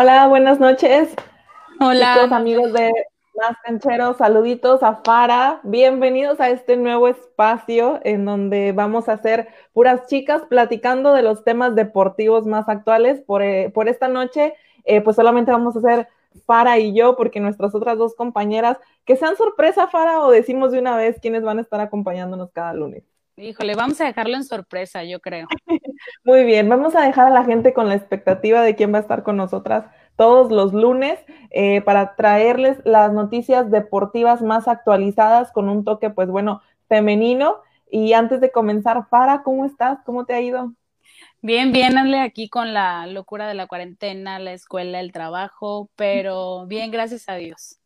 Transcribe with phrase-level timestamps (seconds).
[0.00, 1.12] Hola, buenas noches.
[1.80, 2.14] Hola.
[2.14, 2.92] Chicos, amigos de
[3.34, 5.58] Más Cancheros, saluditos a Fara.
[5.64, 11.42] Bienvenidos a este nuevo espacio en donde vamos a hacer puras chicas platicando de los
[11.42, 13.20] temas deportivos más actuales.
[13.22, 14.54] Por, eh, por esta noche,
[14.84, 16.08] eh, pues solamente vamos a hacer
[16.46, 20.78] Fara y yo, porque nuestras otras dos compañeras, que sean sorpresa, Fara, o decimos de
[20.78, 23.02] una vez quiénes van a estar acompañándonos cada lunes.
[23.36, 25.48] Híjole, vamos a dejarlo en sorpresa, yo creo.
[26.24, 29.02] Muy bien, vamos a dejar a la gente con la expectativa de quién va a
[29.02, 29.86] estar con nosotras
[30.16, 31.18] todos los lunes
[31.50, 37.62] eh, para traerles las noticias deportivas más actualizadas con un toque, pues bueno, femenino.
[37.90, 40.00] Y antes de comenzar, Fara, ¿cómo estás?
[40.04, 40.74] ¿Cómo te ha ido?
[41.40, 46.66] Bien, bien, hazle aquí con la locura de la cuarentena, la escuela, el trabajo, pero
[46.66, 47.78] bien, gracias a Dios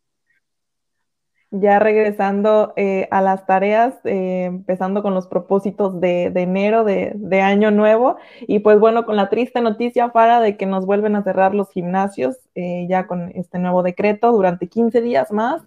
[1.53, 7.71] ya regresando eh, a las tareas, eh, empezando con los propósitos de, enero de, año
[7.71, 8.17] nuevo.
[8.41, 11.71] Y pues bueno, con la triste noticia, para de que nos vuelven a cerrar los
[11.71, 15.63] gimnasios eh, ya con este nuevo decreto durante 15 días más.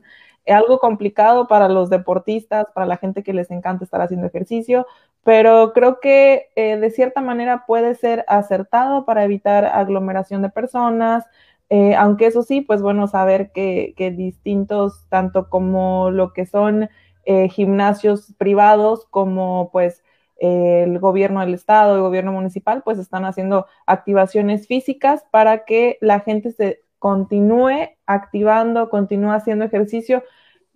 [0.47, 4.85] algo complicado para los deportistas, para la gente que les encanta estar haciendo ejercicio,
[5.23, 11.25] pero creo que de cierta manera puede ser acertado para evitar aglomeración de personas,
[11.69, 16.89] eh, aunque eso sí, pues bueno, saber que, distintos, tanto como lo que son
[17.25, 20.03] eh, gimnasios privados, como pues
[20.37, 26.19] el gobierno del estado, el gobierno municipal, pues están haciendo activaciones físicas para que la
[26.19, 30.23] gente se continúe activando, continúe haciendo ejercicio.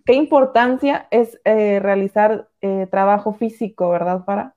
[0.06, 2.48] ¿Qué importancia es eh, realizar
[2.90, 4.54] trabajo físico, verdad, para?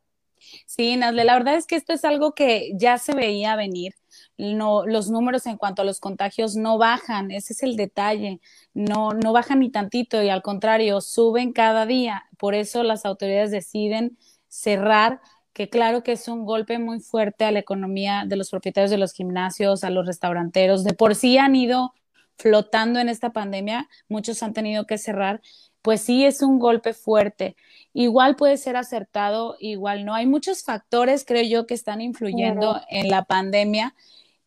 [0.65, 3.93] Sí, Nazle, la verdad es que esto es algo que ya se veía venir
[4.37, 8.41] no, los números en cuanto a los contagios no bajan, ese es el detalle,
[8.73, 12.25] no, no bajan ni tantito y al contrario, suben cada día.
[12.37, 14.17] Por eso las autoridades deciden
[14.47, 15.21] cerrar,
[15.53, 18.97] que claro que es un golpe muy fuerte a la economía de los propietarios de
[18.97, 20.83] los gimnasios, a los restauranteros.
[20.83, 21.93] De por sí han ido
[22.37, 25.41] flotando en esta pandemia, muchos han tenido que cerrar,
[25.83, 27.55] pues sí es un golpe fuerte.
[27.93, 30.15] Igual puede ser acertado, igual no.
[30.15, 33.93] Hay muchos factores, creo yo, que están influyendo en la pandemia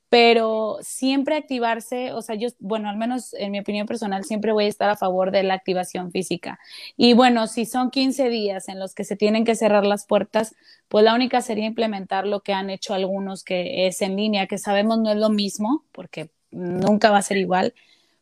[0.09, 4.67] pero siempre activarse, o sea, yo, bueno, al menos en mi opinión personal, siempre voy
[4.67, 6.59] a estar a favor de la activación física.
[6.97, 10.55] Y bueno, si son 15 días en los que se tienen que cerrar las puertas,
[10.89, 14.59] pues la única sería implementar lo que han hecho algunos, que es en línea, que
[14.59, 17.75] sabemos no es lo mismo, porque nunca va a ser igual,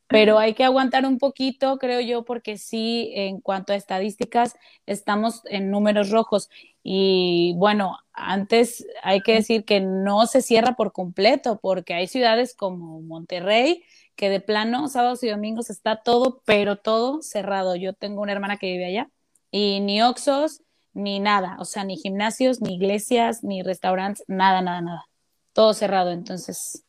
[0.07, 4.55] pero hay que aguantar un poquito, creo yo, porque sí, en cuanto a estadísticas,
[4.87, 6.51] estamos en números rojos.
[6.83, 12.55] Y bueno, antes hay que decir que no se cierra por completo, porque hay ciudades
[12.55, 13.83] como Monterrey,
[14.17, 17.75] que de plano, sábados y domingos está todo, pero todo cerrado.
[17.77, 19.11] Yo tengo una hermana que vive allá
[19.51, 20.63] y ni Oxos,
[20.93, 25.07] ni nada, o sea, ni gimnasios, ni iglesias, ni restaurantes, nada, nada, nada.
[25.53, 26.84] Todo cerrado, entonces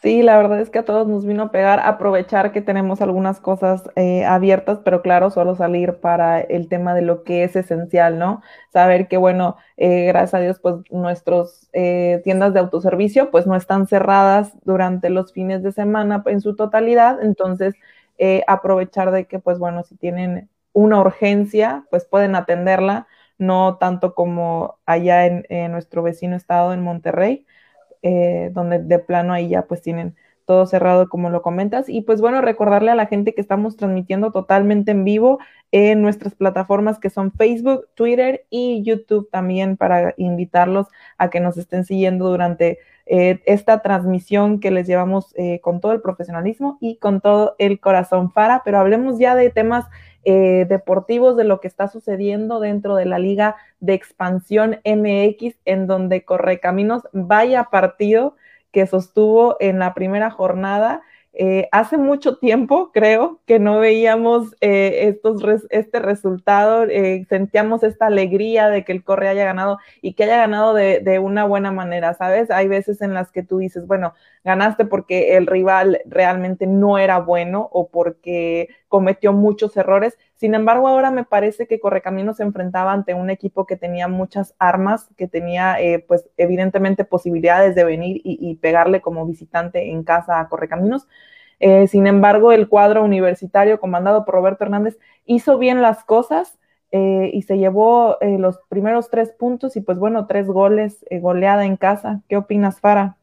[0.00, 3.40] Sí, la verdad es que a todos nos vino a pegar aprovechar que tenemos algunas
[3.40, 8.16] cosas eh, abiertas, pero claro, solo salir para el tema de lo que es esencial,
[8.16, 8.40] ¿no?
[8.72, 13.56] Saber que, bueno, eh, gracias a Dios, pues nuestras eh, tiendas de autoservicio, pues no
[13.56, 17.74] están cerradas durante los fines de semana en su totalidad, entonces
[18.48, 23.06] aprovechar de que, pues bueno, si tienen una urgencia, pues pueden atenderla,
[23.38, 27.46] no tanto como allá en nuestro vecino estado en Monterrey
[28.02, 30.16] eh, donde de plano ahí ya pues tienen
[30.48, 31.90] todo cerrado como lo comentas.
[31.90, 35.40] Y pues bueno, recordarle a la gente que estamos transmitiendo totalmente en vivo
[35.72, 40.86] en nuestras plataformas que son Facebook, Twitter y YouTube también para invitarlos
[41.18, 45.92] a que nos estén siguiendo durante eh, esta transmisión que les llevamos eh, con todo
[45.92, 48.32] el profesionalismo y con todo el corazón.
[48.32, 49.84] Fara, pero hablemos ya de temas
[50.24, 55.86] eh, deportivos de lo que está sucediendo dentro de la Liga de Expansión MX, en
[55.86, 58.34] donde Correcaminos vaya partido
[58.78, 61.02] que sostuvo en la primera jornada
[61.32, 68.06] eh, hace mucho tiempo, creo, que no veíamos eh, estos este resultado, eh, sentíamos esta
[68.06, 71.72] alegría de que el Corre haya ganado y que haya ganado de, de, una buena
[71.72, 72.52] manera, ¿sabes?
[72.52, 74.14] Hay veces en las que tú dices, bueno,
[74.44, 80.16] ganaste porque el rival realmente no era bueno o porque cometió muchos errores.
[80.38, 84.54] Sin embargo, ahora me parece que Correcaminos se enfrentaba ante un equipo que tenía muchas
[84.58, 85.76] armas, que tenía,
[86.06, 91.06] pues, evidentemente posibilidades de venir y, y pegarle como visitante en casa a Correcaminos
[91.60, 96.58] eh, sin embargo, el cuadro universitario comandado por Roberto Hernández hizo bien las cosas
[96.92, 101.66] eh, y se llevó eh, los primeros tres puntos y pues bueno, tres goles, goleada
[101.66, 102.22] en casa.
[102.28, 103.17] ¿Qué opinas, Fara?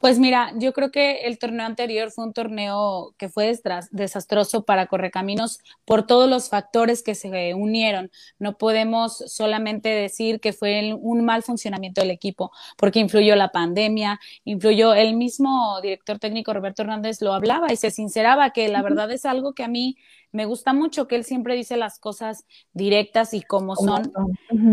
[0.00, 3.52] Pues mira, yo creo que el torneo anterior fue un torneo que fue
[3.90, 8.10] desastroso para Correcaminos por todos los factores que se unieron.
[8.38, 14.20] No podemos solamente decir que fue un mal funcionamiento del equipo, porque influyó la pandemia,
[14.44, 19.10] influyó el mismo director técnico Roberto Hernández lo hablaba y se sinceraba que la verdad
[19.10, 19.96] es algo que a mí
[20.36, 22.44] me gusta mucho que él siempre dice las cosas
[22.74, 24.12] directas y como son.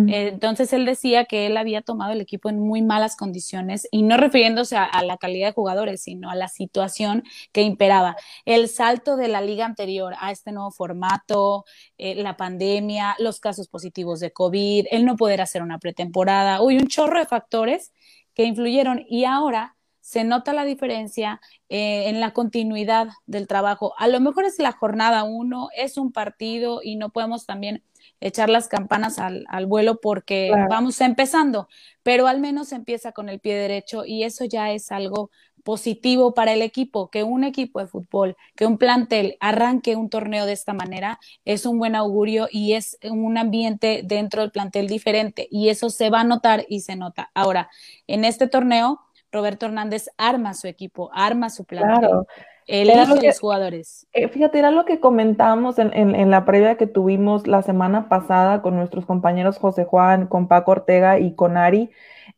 [0.09, 4.03] Eh, entonces él decía que él había tomado el equipo en muy malas condiciones y
[4.03, 7.23] no refiriéndose a, la calidad de jugadores, sino a la situación
[7.53, 8.17] que imperaba.
[8.43, 11.63] El salto de la liga anterior a este nuevo formato,
[11.97, 16.75] eh, la pandemia, los casos positivos de COVID, el no poder hacer una pretemporada, uy,
[16.75, 17.93] un chorro de factores
[18.33, 21.39] que influyeron y ahora se nota la diferencia
[21.69, 23.93] eh, en la continuidad del trabajo.
[23.97, 27.83] A lo mejor es la jornada uno, es un partido y no podemos también
[28.19, 31.69] echar las campanas al, vuelo porque vamos empezando,
[32.03, 35.31] pero al menos empieza con el pie derecho y eso ya es algo
[35.63, 40.45] positivo para el equipo, que un equipo de fútbol, que un plantel arranque un torneo
[40.45, 45.47] de esta manera, es un buen augurio y es un ambiente dentro del plantel diferente
[45.49, 47.31] y eso se va a notar y se nota.
[47.33, 47.69] Ahora,
[48.07, 48.99] en este torneo,
[49.33, 51.99] Roberto Hernández arma su equipo, arma su plan.
[51.99, 52.27] Claro.
[52.65, 54.07] Elige los jugadores.
[54.13, 58.75] Eh, fíjate, era lo que comentábamos en, la previa que tuvimos la semana pasada con
[58.75, 61.89] nuestros compañeros José Juan, con Paco Ortega y con Ari,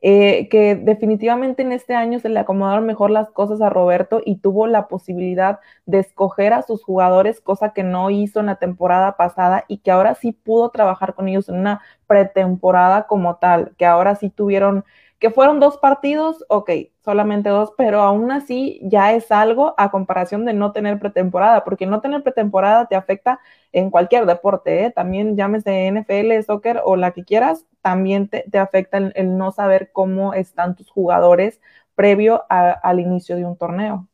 [0.01, 4.37] eh, que definitivamente en este año se le acomodaron mejor las cosas a Roberto y
[4.37, 9.17] tuvo la posibilidad de escoger a sus jugadores, cosa que no hizo en la temporada
[9.17, 13.85] pasada y que ahora sí pudo trabajar con ellos en una pretemporada como tal, que
[13.85, 14.85] ahora sí tuvieron
[15.19, 16.69] que fueron dos partidos, ok,
[17.03, 21.85] solamente dos, pero aún así ya es algo a comparación de no tener pretemporada, porque
[21.85, 23.39] no tener pretemporada te afecta
[23.71, 24.91] en cualquier deporte, ¿eh?
[24.91, 30.33] también llámese NFL, soccer o la que quieras, también te, afecta el, no saber cómo
[30.33, 31.61] están tus jugadores
[31.95, 34.07] previo al inicio de un torneo.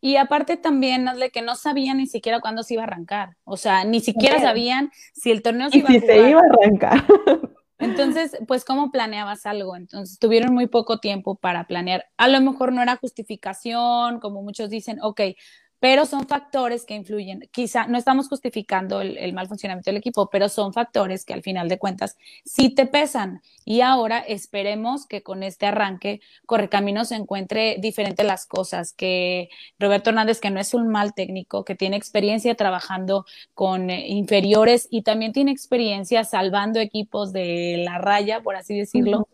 [0.00, 3.36] Y aparte también, hazle que no sabían ni siquiera cuándo se iba a arrancar.
[3.44, 6.06] O sea, ni siquiera sabían si el torneo se iba a jugar.
[6.06, 7.04] se iba a arrancar.
[7.78, 9.76] Entonces, pues, ¿cómo planeabas algo?
[9.76, 12.06] Entonces, tuvieron muy poco tiempo para planear.
[12.16, 15.20] A lo mejor no era justificación, como muchos dicen, ok,
[15.78, 17.48] pero son factores que influyen.
[17.52, 21.68] Quizá no estamos justificando el, mal funcionamiento del equipo, pero son factores que al final
[21.68, 23.42] de cuentas sí te pesan.
[23.64, 30.10] Y ahora esperemos que con este arranque Correcaminos se encuentre diferente las cosas, que Roberto
[30.10, 35.02] Hernández, que no es un mal técnico, que tiene experiencia trabajando con eh, inferiores y
[35.02, 39.28] también tiene experiencia salvando equipos de la raya, por así decirlo,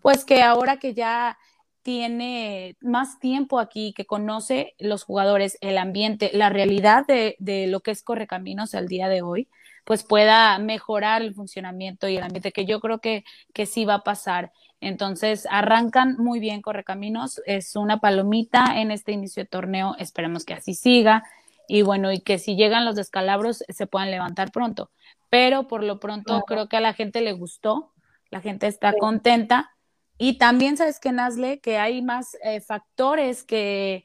[0.00, 1.38] pues que ahora que ya
[1.82, 7.80] tiene más tiempo aquí, que conoce los jugadores, el ambiente, la realidad de, de, lo
[7.80, 9.48] que es Correcaminos al día de hoy,
[9.84, 13.94] pues pueda mejorar el funcionamiento y el ambiente, que yo creo que, que sí va
[13.94, 14.52] a pasar.
[14.80, 20.54] Entonces, arrancan muy bien Correcaminos, es una palomita en este inicio de torneo, esperemos que
[20.54, 21.24] así siga
[21.68, 24.90] y bueno, y que si llegan los descalabros se puedan levantar pronto.
[25.30, 27.92] Pero por lo pronto creo que a la gente le gustó,
[28.30, 29.70] la gente está contenta
[30.22, 34.04] y también sabes que, Nazle, que hay más eh, factores que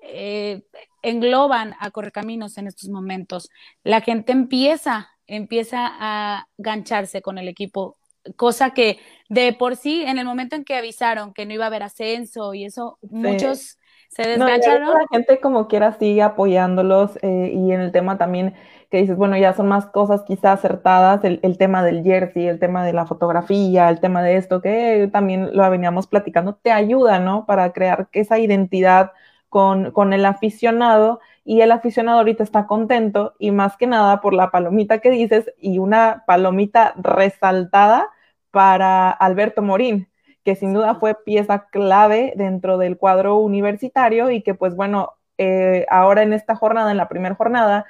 [0.00, 0.62] eh,
[1.02, 3.50] engloban a Correcaminos en estos momentos.
[3.82, 7.96] La gente empieza, empieza a gancharse con el equipo,
[8.36, 11.66] cosa que de por sí, en el momento en que avisaron que no iba a
[11.66, 13.76] haber ascenso y eso, muchos
[14.08, 14.94] se desgancharon.
[14.94, 18.54] la gente como quiera sigue apoyándolos eh, y en el tema también
[18.90, 22.58] que dices, bueno, ya son más cosas quizás acertadas, el, el, tema del jersey, el
[22.58, 27.18] tema de la fotografía, el tema de esto, que también lo veníamos platicando, te ayuda,
[27.18, 27.46] ¿no?
[27.46, 29.12] Para crear esa identidad
[29.48, 34.34] con, con el aficionado y el aficionado ahorita está contento y más que nada por
[34.34, 38.10] la palomita que dices y una palomita resaltada
[38.50, 40.08] para Alberto Morín,
[40.44, 45.86] que sin duda fue pieza clave dentro del cuadro universitario y que pues bueno, eh,
[45.90, 47.86] ahora en esta jornada, en la primera jornada,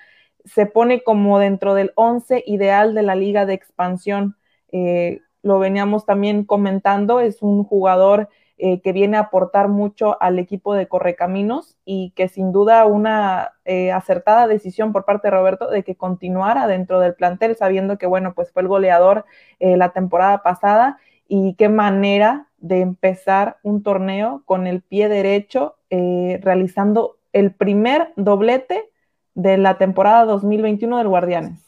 [0.47, 4.37] se pone como dentro del 11 ideal de la liga de expansión.
[4.73, 10.39] Eh, lo veníamos también comentando, es un jugador eh, que viene a aportar mucho al
[10.39, 15.69] equipo de Correcaminos y que sin duda una eh, acertada decisión por parte de Roberto
[15.69, 19.27] de que continuara dentro del plantel, sabiendo que, bueno, pues fue el goleador
[19.61, 20.99] la temporada pasada
[21.29, 28.91] y qué manera de empezar un torneo con el pie derecho, realizando el primer doblete
[29.37, 31.63] de la temporada 2021 del Guardianes.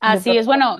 [0.00, 0.78] Así es, bueno,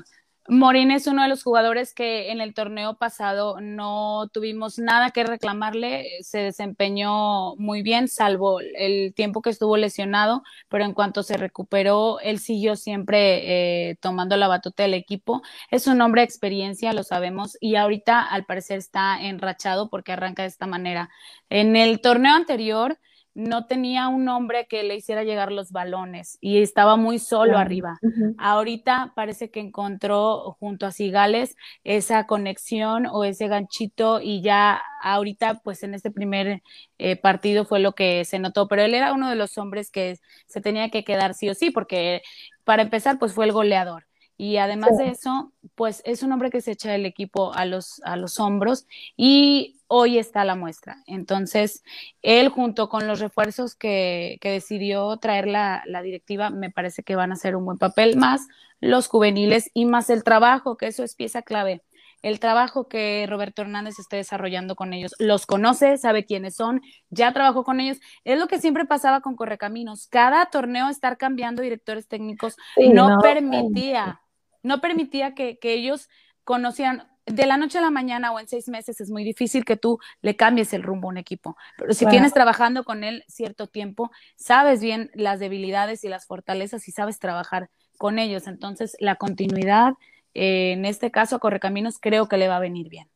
[0.48, 5.24] Morín es uno de los jugadores que en el torneo pasado no tuvimos nada que
[5.24, 11.36] reclamarle, se desempeñó muy bien, salvo el tiempo que estuvo lesionado, pero en cuanto se
[11.36, 15.42] recuperó, él siguió siempre eh, tomando la batuta del equipo.
[15.70, 20.42] Es un hombre de experiencia, lo sabemos, y ahorita al parecer está enrachado porque arranca
[20.42, 21.10] de esta manera.
[21.48, 22.98] En el torneo anterior,
[23.34, 27.98] no tenía un hombre que le hiciera llegar los balones y estaba muy solo arriba.
[28.38, 35.60] Ahorita parece que encontró junto a Cigales esa conexión o ese ganchito y ya ahorita
[35.64, 36.62] pues en este primer
[36.98, 40.18] eh, partido fue lo que se notó, pero él era uno de los hombres que
[40.46, 42.22] se tenía que quedar sí o sí porque
[42.62, 44.06] para empezar pues fue el goleador.
[44.36, 48.00] Y además de eso, pues es un hombre que se echa el equipo a los,
[48.04, 48.86] a los hombros
[49.16, 51.02] y hoy está la muestra.
[51.06, 51.82] Entonces,
[52.22, 57.16] él junto con los refuerzos que, que decidió traer la, la, directiva, me parece que
[57.16, 58.46] van a hacer un buen papel, más
[58.80, 61.82] los juveniles y más el trabajo, que eso es pieza clave.
[62.24, 67.34] El trabajo que Roberto Hernández esté desarrollando con ellos, los conoce, sabe quiénes son, ya
[67.34, 67.98] trabajó con ellos.
[68.24, 70.06] Es lo que siempre pasaba con Correcaminos.
[70.08, 74.22] Cada torneo estar cambiando directores técnicos no, permitía,
[74.62, 76.08] no permitía que, que ellos
[76.44, 79.76] conocieran, de la noche a la mañana o en seis meses es muy difícil que
[79.76, 81.56] tú le cambies el rumbo a un equipo.
[81.78, 86.86] Pero si tienes trabajando con él cierto tiempo, sabes bien las debilidades y las fortalezas
[86.88, 88.46] y sabes trabajar con ellos.
[88.46, 89.94] Entonces, la continuidad,
[90.34, 93.08] eh, en este caso, a Correcaminos, creo que le va a venir bien.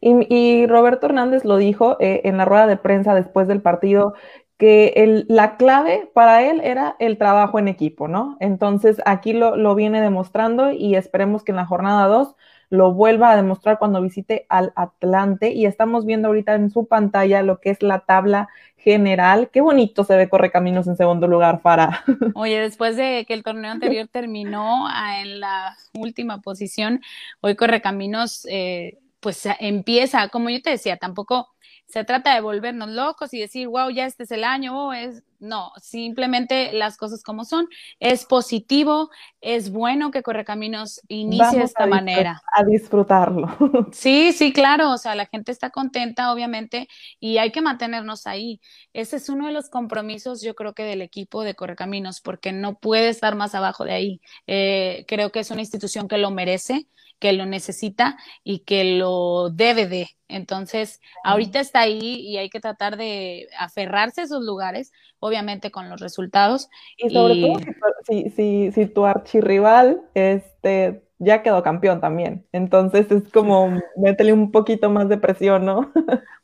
[0.00, 4.14] Y, Roberto Hernández lo dijo eh, en la rueda de prensa después del partido,
[4.56, 8.36] que el, la clave para él era el trabajo en equipo, ¿no?
[8.40, 12.34] Entonces, aquí lo, lo viene demostrando y esperemos que en la jornada 2
[12.70, 17.42] lo vuelva a demostrar cuando visite al Atlante y estamos viendo ahorita en su pantalla
[17.42, 19.50] lo que es la tabla general.
[19.52, 22.04] Qué bonito se ve Correcaminos en segundo lugar, Fara.
[22.34, 27.00] Oye, después de que el torneo anterior terminó ah, en la última posición,
[27.40, 31.48] hoy Correcaminos eh, pues empieza, como yo te decía, tampoco
[31.88, 35.72] se trata de volvernos locos y decir, wow, ya este es el año, es, no,
[35.80, 37.66] simplemente las cosas como son.
[37.98, 39.08] Es positivo,
[39.40, 42.42] es bueno que Correcaminos inicie de esta manera.
[42.52, 43.48] A disfrutarlo.
[43.92, 46.88] Sí, sí, claro, o sea, la gente está contenta, obviamente,
[47.20, 48.60] y hay que mantenernos ahí.
[48.92, 52.78] Ese es uno de los compromisos, yo creo que del equipo de Correcaminos, porque no
[52.78, 54.20] puede estar más abajo de ahí.
[54.46, 56.86] Eh, creo que es una institución que lo merece
[57.18, 60.08] que lo necesita y que lo debe de.
[60.28, 65.88] Entonces, ahorita está ahí y hay que tratar de aferrarse a esos lugares, obviamente con
[65.88, 66.68] los resultados.
[66.96, 67.58] Y sobre todo
[68.06, 72.46] si, si, si, tu archirrival este, ya quedó campeón también.
[72.52, 75.92] Entonces es como métele un poquito más de presión, ¿no?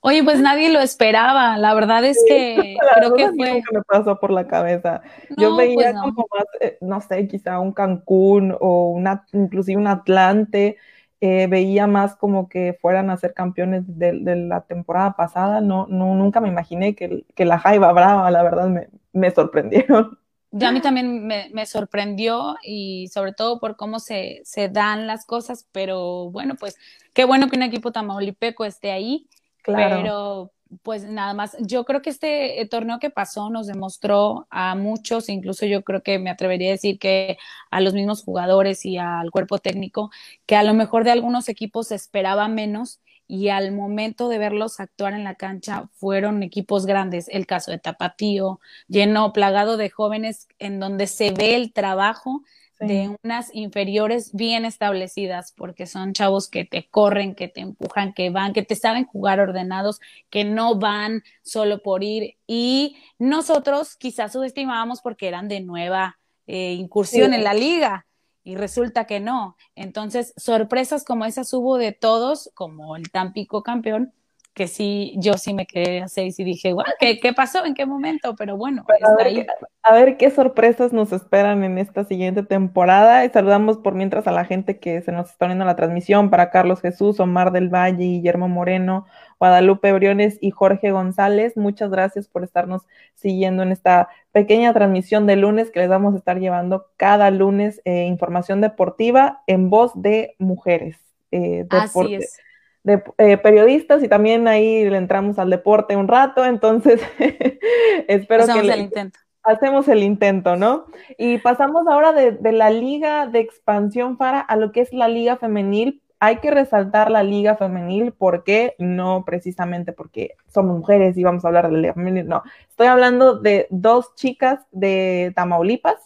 [0.00, 1.56] Oye, pues nadie lo esperaba.
[1.56, 3.62] La verdad es que creo que fue.
[3.62, 5.02] Que me pasó por la cabeza.
[5.36, 9.86] Yo veía pues como más, eh, no sé, quizá un Cancún o una, inclusive un
[9.86, 10.76] Atlante.
[11.20, 15.60] Eh, veía más como que fueran a ser campeones de, la temporada pasada.
[15.60, 20.18] No, no, nunca me imaginé que, que la Jaiba Brava, la verdad, me, me sorprendieron.
[20.56, 25.06] Yo a mí también me, me, sorprendió y sobre todo por cómo se, se dan
[25.06, 26.76] las cosas, pero bueno, pues
[27.12, 29.28] qué bueno que un equipo tamaulipeco esté ahí
[29.64, 29.96] Claro.
[29.96, 30.50] Pero
[30.82, 35.28] pues nada más, yo creo que este eh, torneo que pasó nos demostró a muchos,
[35.28, 37.38] incluso yo creo que me atrevería a decir que
[37.70, 40.10] a los mismos jugadores y al cuerpo técnico,
[40.46, 44.80] que a lo mejor de algunos equipos se esperaba menos y al momento de verlos
[44.80, 47.28] actuar en la cancha fueron equipos grandes.
[47.28, 52.42] El caso de Tapatío, lleno, plagado de jóvenes en donde se ve el trabajo
[52.80, 58.30] de unas inferiores bien establecidas, porque son chavos que te corren, que te empujan, que
[58.30, 62.36] van, que te saben jugar ordenados, que no van solo por ir.
[62.46, 68.06] Y nosotros quizás subestimábamos porque eran de nueva eh, incursión en la liga
[68.44, 69.56] y resulta que no.
[69.74, 74.12] Entonces, sorpresas como esas hubo de todos, como el Tampico campeón,
[74.54, 77.64] que sí, yo sí me quedé a seis y dije, guau, ¿qué, ¿qué, pasó?
[77.64, 78.36] ¿En qué momento?
[78.36, 79.46] Pero bueno, a, ver, ahí.
[79.82, 83.24] a ver qué sorpresas nos esperan en esta siguiente temporada.
[83.24, 86.30] Y saludamos por mientras a la gente que se nos está uniendo a la transmisión,
[86.30, 89.06] para Carlos Jesús, Omar del Valle, Guillermo Moreno,
[89.38, 91.56] Guadalupe Briones y Jorge González.
[91.56, 92.82] Muchas gracias por estarnos
[93.14, 97.80] siguiendo en esta pequeña transmisión de lunes que les vamos a estar llevando cada lunes
[97.84, 100.96] eh, información deportiva en voz de mujeres.
[101.30, 102.38] Eh, Así es
[102.84, 107.00] de eh, periodistas y también ahí le entramos al deporte un rato, entonces
[108.08, 108.72] espero hacemos que...
[108.72, 109.18] el intento.
[109.42, 110.86] Hacemos el intento, ¿no?
[111.18, 115.06] Y pasamos ahora de, de, la liga de expansión para a lo que es la
[115.06, 116.00] liga femenil.
[116.24, 121.48] Hay que resaltar la liga femenil, porque No precisamente porque somos mujeres y vamos a
[121.48, 122.42] hablar de la liga femenil, no.
[122.70, 125.98] Estoy hablando de dos chicas de Tamaulipas,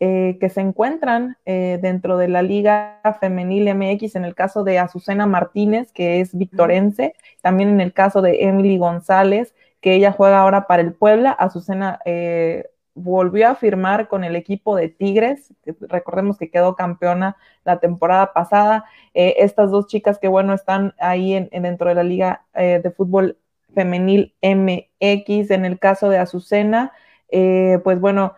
[0.00, 4.80] eh, que se encuentran eh, dentro de la Liga Femenil MX, en el caso de
[4.80, 10.40] Azucena Martínez, que es victorense, también en el caso de Emily González, que ella juega
[10.40, 11.30] ahora para el Puebla.
[11.30, 12.64] Azucena eh,
[12.94, 18.84] volvió a firmar con el equipo de Tigres, recordemos que quedó campeona la temporada pasada.
[19.14, 23.38] estas dos chicas que, bueno, están ahí en, dentro de la Liga de Fútbol
[23.74, 26.92] Femenil MX, en el caso de Azucena,
[27.30, 28.34] pues bueno,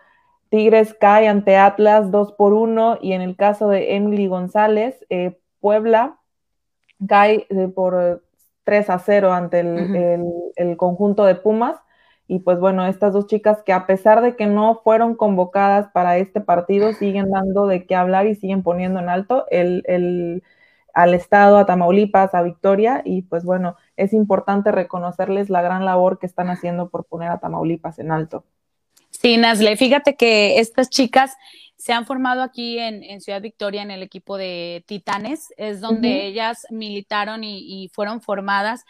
[0.49, 5.37] Tigres cae ante Atlas 2 por 1 y en el caso de Emily González, eh,
[5.59, 6.19] Puebla
[7.07, 8.23] cae eh, por
[8.63, 11.75] 3 a 0 ante el, conjunto de Pumas.
[12.27, 16.17] Y pues bueno, estas dos chicas que a pesar de que no fueron convocadas para
[16.17, 20.41] este partido, siguen dando de qué hablar y siguen poniendo en alto el,
[20.93, 23.01] al Estado, a Tamaulipas, a Victoria.
[23.05, 27.39] Y pues bueno, es importante reconocerles la gran labor que están haciendo por poner a
[27.39, 28.43] Tamaulipas en alto.
[29.11, 31.35] Sí, Nasle, fíjate que estas chicas
[31.77, 36.65] se han formado aquí en, Ciudad Victoria en el equipo de Titanes, es donde ellas
[36.69, 38.85] militaron y, fueron formadas,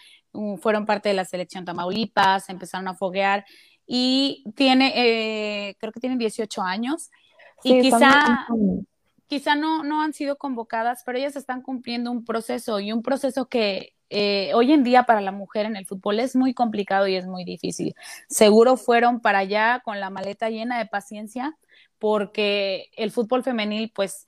[0.62, 3.46] fueron parte de la selección Tamaulipas, empezaron a foguear
[3.88, 7.12] y tiene, eh, creo que tienen 18 años
[7.64, 8.48] y quizá,
[9.28, 13.48] quizá no, no han sido convocadas, pero ellas están cumpliendo un proceso y un proceso
[13.48, 17.16] que eh, hoy en día para la mujer en el fútbol es muy complicado y
[17.16, 17.96] es muy difícil.
[18.30, 21.58] Seguro fueron para allá con la maleta llena de paciencia
[21.98, 24.28] porque el fútbol femenil pues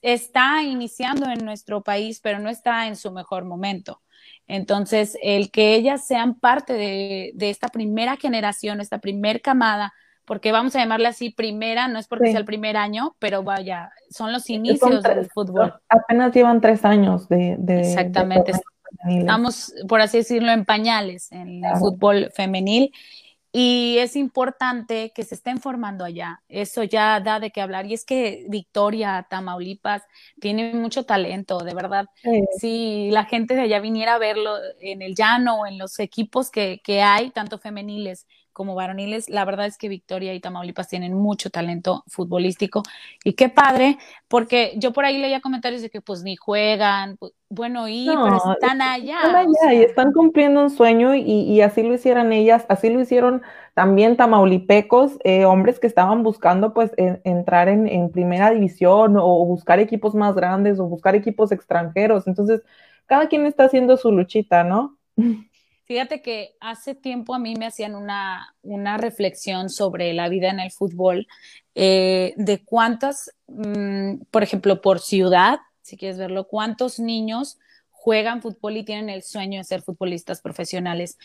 [0.00, 4.00] está iniciando en nuestro país, pero no está en su mejor momento.
[4.48, 9.92] Entonces, el que ellas sean parte de, esta primera generación, esta primera camada,
[10.24, 13.90] porque vamos a llamarle así primera, no es porque sea el primer año, pero vaya,
[14.10, 15.74] son los inicios del fútbol.
[15.88, 17.56] Apenas llevan tres años de...
[17.68, 18.52] Exactamente,
[19.08, 22.92] Estamos, por así decirlo, en pañales en el fútbol femenil
[23.58, 26.42] y es importante que se estén formando allá.
[26.46, 27.86] Eso ya da de qué hablar.
[27.86, 30.02] Y es que Victoria, Tamaulipas,
[30.38, 32.04] tiene mucho talento, de verdad.
[32.60, 36.82] Si la gente de allá viniera a verlo en el llano, en los equipos que,
[36.84, 41.50] que hay, tanto femeniles como varoniles, la verdad es que Victoria y Tamaulipas tienen mucho
[41.50, 42.82] talento futbolístico
[43.22, 47.34] y qué padre, porque yo por ahí leía comentarios de que pues ni juegan, pues,
[47.50, 49.18] bueno, y pero están allá.
[49.18, 53.42] Están allá y están cumpliendo un sueño y, así lo hicieran ellas, así lo hicieron
[53.74, 59.80] también tamaulipecos, eh, hombres que estaban buscando pues entrar en, en primera división o buscar
[59.80, 62.62] equipos más grandes o buscar equipos extranjeros, entonces
[63.04, 64.96] cada quien está haciendo su luchita, ¿no?
[65.86, 70.58] Fíjate que hace tiempo a mí me hacían una, una reflexión sobre la vida en
[70.58, 71.28] el fútbol,
[71.76, 77.58] eh, de cuántas, mm, por ejemplo, por ciudad, si quieres verlo, cuántos niños
[77.92, 81.18] juegan fútbol y tienen el sueño de ser futbolistas profesionales,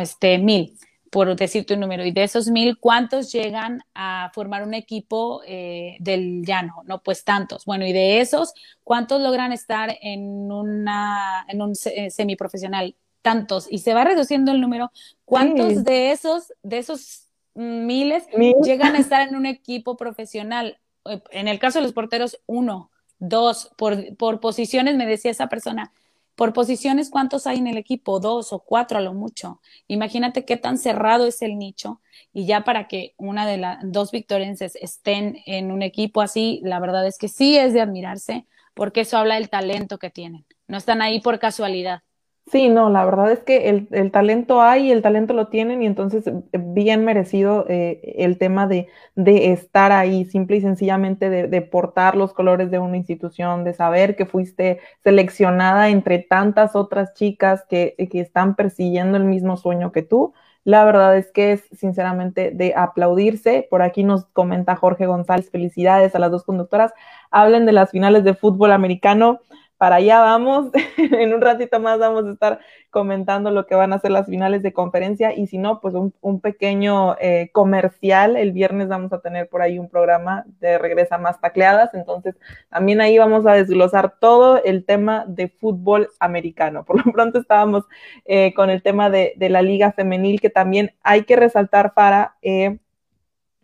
[0.00, 0.76] este, mil,
[1.10, 5.96] por decirte un número, y de esos mil, ¿cuántos llegan a formar un equipo eh,
[6.00, 6.82] del llano?
[6.84, 7.64] No, pues tantos.
[7.64, 12.96] Bueno, y de esos, ¿cuántos logran estar en, una, en un semiprofesional?
[13.24, 14.92] Tantos y se va reduciendo el número,
[15.24, 18.24] ¿cuántos de esos, de esos miles
[18.62, 20.78] llegan a estar en un equipo profesional?
[21.06, 25.48] Eh, en el caso de los porteros, uno, dos, por, por posiciones, me decía esa
[25.48, 25.92] persona,
[26.34, 28.20] por posiciones, ¿cuántos hay en el equipo?
[28.20, 29.60] Dos o cuatro a lo mucho.
[29.88, 32.02] Imagínate qué tan cerrado es el nicho
[32.34, 36.78] y ya para que una de las dos victorenses estén en un equipo así, la
[36.78, 40.44] verdad es que sí es de admirarse porque eso habla del talento que tienen.
[40.66, 42.02] No están ahí por casualidad.
[42.46, 46.26] Sí, no, la verdad es que el, talento hay, el talento lo tienen y entonces
[46.26, 52.34] eh, bien merecido eh, el tema de, estar ahí, simple y sencillamente de, portar los
[52.34, 58.20] colores de una institución, de saber que fuiste seleccionada entre tantas otras chicas que, que
[58.20, 60.34] están persiguiendo el mismo sueño que tú.
[60.64, 63.66] La verdad es que es sinceramente de aplaudirse.
[63.70, 66.92] Por aquí nos comenta Jorge González, felicidades a las dos conductoras.
[67.30, 69.40] Hablen de las finales de fútbol americano
[69.76, 70.70] para allá vamos.
[70.96, 72.60] en un ratito más vamos a estar
[72.90, 76.40] comentando lo que van a ser las finales de conferencia y si no, pues un,
[76.40, 78.36] pequeño eh, comercial.
[78.36, 82.36] El viernes vamos a tener por ahí un programa de Regresa Más Tacleadas, entonces
[82.70, 86.84] también ahí vamos a desglosar todo el tema de fútbol americano.
[86.84, 87.84] Por lo pronto estábamos
[88.24, 92.36] eh, con el tema de, la liga femenil que también hay que resaltar para...
[92.42, 92.78] Eh,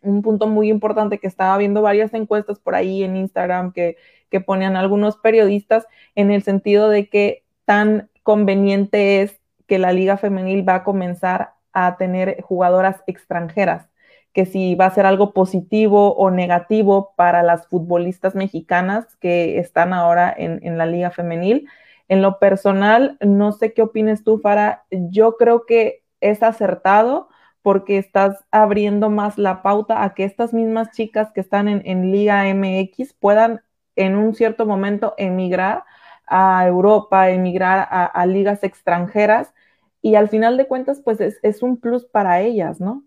[0.03, 3.97] un punto muy importante que estaba viendo varias encuestas por ahí en Instagram que
[4.31, 10.17] que ponían algunos periodistas en el sentido de que tan conveniente es que la liga
[10.17, 13.89] femenil va a comenzar a tener jugadoras extranjeras,
[14.33, 19.93] que si va a ser algo positivo o negativo para las futbolistas mexicanas que están
[19.93, 21.69] ahora en, la liga femenil.
[22.09, 27.29] En lo personal, no sé qué opines tú, Fara, yo creo que es acertado
[27.63, 32.45] porque estás abriendo más la pauta a que estas mismas chicas que están en, Liga
[32.55, 33.63] MX puedan
[33.97, 35.85] en un cierto momento emigrar
[36.27, 39.53] a Europa, emigrar a, ligas extranjeras
[40.01, 43.05] y al final de cuentas pues es, un plus para ellas, ¿no?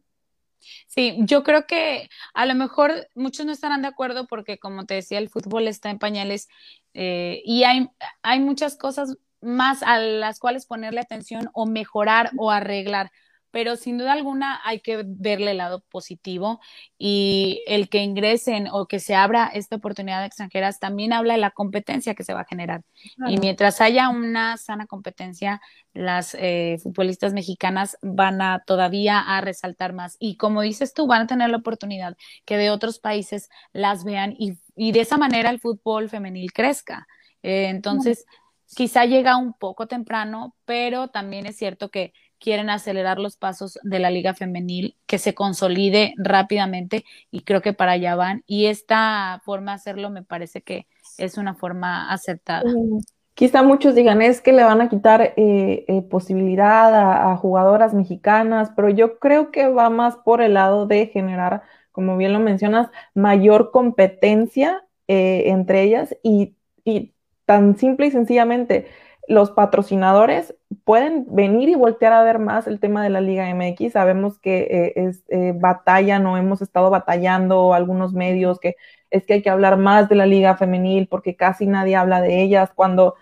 [0.88, 4.94] Sí, yo creo que a lo mejor muchos no estarán de acuerdo porque, como te
[4.94, 6.48] decía, el fútbol está en pañales
[6.94, 7.90] eh, y hay,
[8.22, 13.12] hay muchas cosas más a las cuales ponerle atención o mejorar o arreglar
[13.54, 16.60] pero sin duda alguna hay que verle el lado positivo
[16.98, 21.40] y el que ingresen o que se abra esta oportunidad de extranjeras también habla de
[21.40, 22.82] la competencia que se va a generar.
[23.28, 25.62] Y mientras haya una sana competencia,
[25.94, 30.18] las eh, futbolistas mexicanas van a todavía a resaltar más.
[30.18, 34.34] Y como dices tú, van a tener la oportunidad que de otros países las vean
[34.36, 34.58] y,
[34.92, 37.06] de esa manera el fútbol femenil crezca.
[37.44, 38.26] Eh, entonces,
[38.76, 44.00] quizá llega un poco temprano, pero también es cierto que quieren acelerar los pasos de
[44.00, 48.44] la liga femenil, que se consolide rápidamente y creo que para allá van.
[48.46, 50.86] Y esta forma de hacerlo me parece que
[51.18, 52.70] es una forma acertada.
[53.34, 58.72] Quizá muchos digan es que le van a quitar eh, eh, posibilidad a, jugadoras mexicanas,
[58.76, 62.90] pero yo creo que va más por el lado de generar, como bien lo mencionas,
[63.16, 66.56] mayor competencia eh, entre ellas y
[67.46, 68.88] tan simple y sencillamente
[69.28, 73.94] los patrocinadores pueden venir y voltear a ver más el tema de la Liga MX.
[73.94, 78.76] Sabemos que eh, es, eh, batallan o hemos estado batallando algunos medios que
[79.12, 82.42] es que hay que hablar más de la Liga Femenil porque casi nadie habla de
[82.42, 83.16] ellas cuando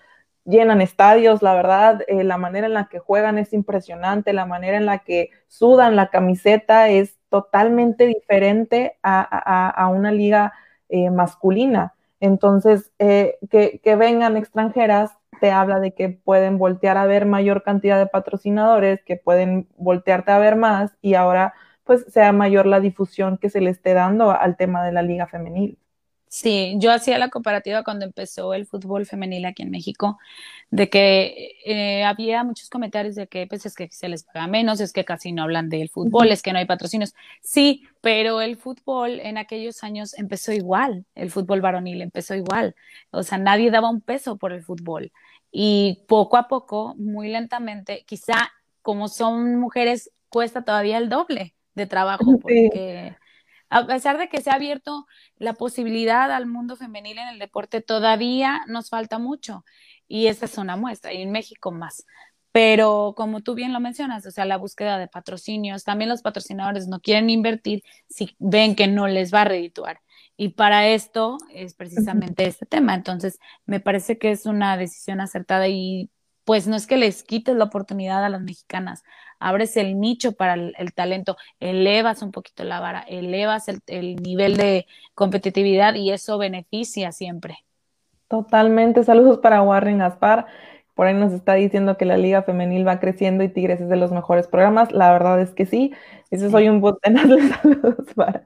[0.45, 4.77] llenan estadios, la verdad, eh, la manera en la que juegan es impresionante, la manera
[4.77, 10.53] en la que sudan la camiseta es totalmente diferente a, una liga
[11.11, 11.93] masculina.
[12.19, 18.06] Entonces, que vengan extranjeras te habla de que pueden voltear a ver mayor cantidad de
[18.06, 23.49] patrocinadores, que pueden voltearte a ver más y ahora pues sea mayor la difusión que
[23.49, 25.80] se le esté dando al tema de la liga femenil.
[26.34, 30.17] Sí, yo hacía la comparativa cuando empezó el fútbol femenil aquí en México,
[30.69, 34.80] de que eh, había muchos comentarios de que pues es que se les paga menos,
[34.80, 37.15] es que casi no hablan del fútbol, es que no hay patrocinios.
[37.41, 42.75] Sí, pero el fútbol en aquellos años empezó igual, el fútbol varonil empezó igual,
[43.10, 45.12] o sea, nadie daba un peso por el fútbol.
[45.51, 51.85] Y poco a poco, muy lentamente, quizá como son mujeres, cuesta todavía el doble de
[51.85, 53.15] trabajo, porque
[53.69, 57.81] a pesar de que se ha abierto la posibilidad al mundo femenil en el deporte,
[57.81, 59.63] todavía nos falta mucho.
[60.07, 62.05] Y esa es una muestra, y en México más.
[62.51, 66.87] Pero como tú bien lo mencionas, o sea, la búsqueda de patrocinios, también los patrocinadores
[66.87, 70.01] no quieren invertir si ven que no les va a redituar.
[70.41, 72.95] Y para esto es precisamente este tema.
[72.95, 76.10] Entonces, me parece que es una decisión acertada y
[76.45, 79.04] pues no es que les quites la oportunidad a las mexicanas,
[79.38, 84.88] abres el nicho para el, talento, elevas un poquito la vara, elevas el, nivel de
[85.13, 87.60] competitividad y eso beneficia siempre.
[88.27, 89.04] Totalmente.
[89.04, 90.47] Saludos para Warren Gaspar.
[91.01, 93.95] Por ahí nos está diciendo que la liga femenil va creciendo y Tigres es de
[93.95, 94.91] los mejores programas.
[94.91, 95.95] La verdad es que sí.
[96.29, 98.45] Ese soy un botenas de saludos para.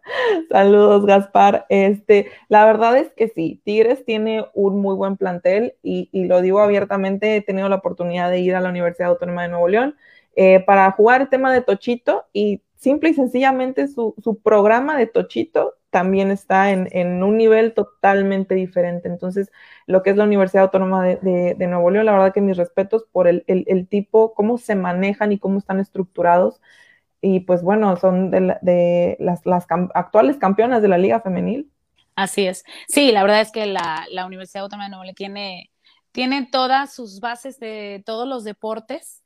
[0.50, 1.66] Saludos, Gaspar.
[1.68, 6.40] Este, la verdad es que sí, Tigres tiene un muy buen plantel y, y lo
[6.40, 9.98] digo abiertamente, he tenido la oportunidad de ir a la Universidad Autónoma de Nuevo León
[10.38, 15.08] eh, para jugar el tema de Tochito y simple y sencillamente su, su programa de
[15.08, 19.08] Tochito también está en, en, un nivel totalmente diferente.
[19.08, 19.50] Entonces,
[19.86, 23.06] lo que es la Universidad Autónoma de, de, Nuevo León, la verdad que mis respetos
[23.10, 26.60] por el, el, tipo, cómo se manejan y cómo están estructurados.
[27.22, 31.72] Y pues bueno, son de, de las, las actuales campeonas de la Liga Femenil.
[32.18, 32.66] Así es.
[32.90, 35.72] Sí, la verdad es que la, la Universidad Autónoma de Nuevo León tiene,
[36.12, 39.24] tiene todas sus bases de todos los deportes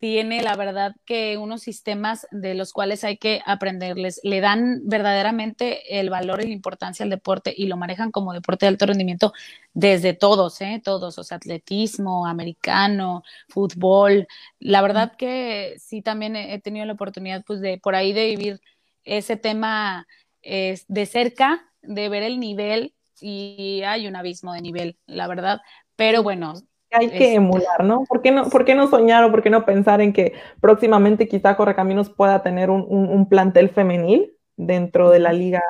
[0.00, 6.00] tiene la verdad que unos sistemas de los cuales hay que aprenderles, le dan verdaderamente
[6.00, 9.34] el valor y la importancia al deporte y lo manejan como deporte de alto rendimiento
[9.74, 10.80] desde todos, ¿eh?
[10.82, 14.26] todos, o sea, atletismo, americano, fútbol.
[14.58, 18.60] La verdad que sí también he tenido la oportunidad pues de por ahí de vivir
[19.04, 20.06] ese tema
[20.42, 25.60] de cerca, de ver el nivel y hay un abismo de nivel, la verdad.
[25.94, 26.54] Pero bueno,
[26.90, 28.04] hay que este emular, ¿no?
[28.04, 31.28] ¿Por qué no, por qué no soñar o por qué no pensar en que próximamente
[31.28, 35.62] quizá Correcaminos pueda tener un, un, plantel femenil dentro de la liga,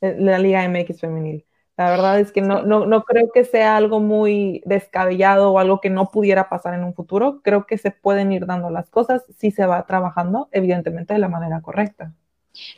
[0.00, 1.44] de la liga MX femenil?
[1.76, 5.80] La verdad es que no, no, no, creo que sea algo muy descabellado o algo
[5.80, 7.40] que no pudiera pasar en un futuro.
[7.42, 11.28] Creo que se pueden ir dando las cosas si se va trabajando, evidentemente, de la
[11.28, 12.12] manera correcta.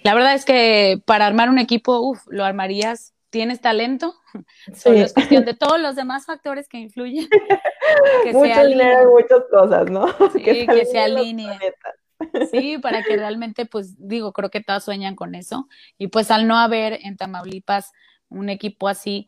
[0.03, 4.15] La verdad es que para armar un equipo, uff, lo armarías tienes talento,
[4.75, 7.29] solo es cuestión de todos los demás factores que influyen.
[8.25, 10.07] Que Mucho dinero y muchas cosas, ¿no?
[10.35, 12.49] que, se.
[12.51, 15.69] Sí, para que realmente, pues digo, creo que todas sueñan con eso.
[15.99, 17.93] Y pues al no haber en Tamaulipas
[18.29, 19.27] un equipo así,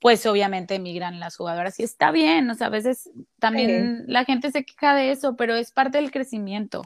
[0.00, 4.50] pues obviamente emigran las jugadoras y está bien, o sea, a veces también la gente
[4.50, 6.82] se queja de eso, pero es parte del crecimiento,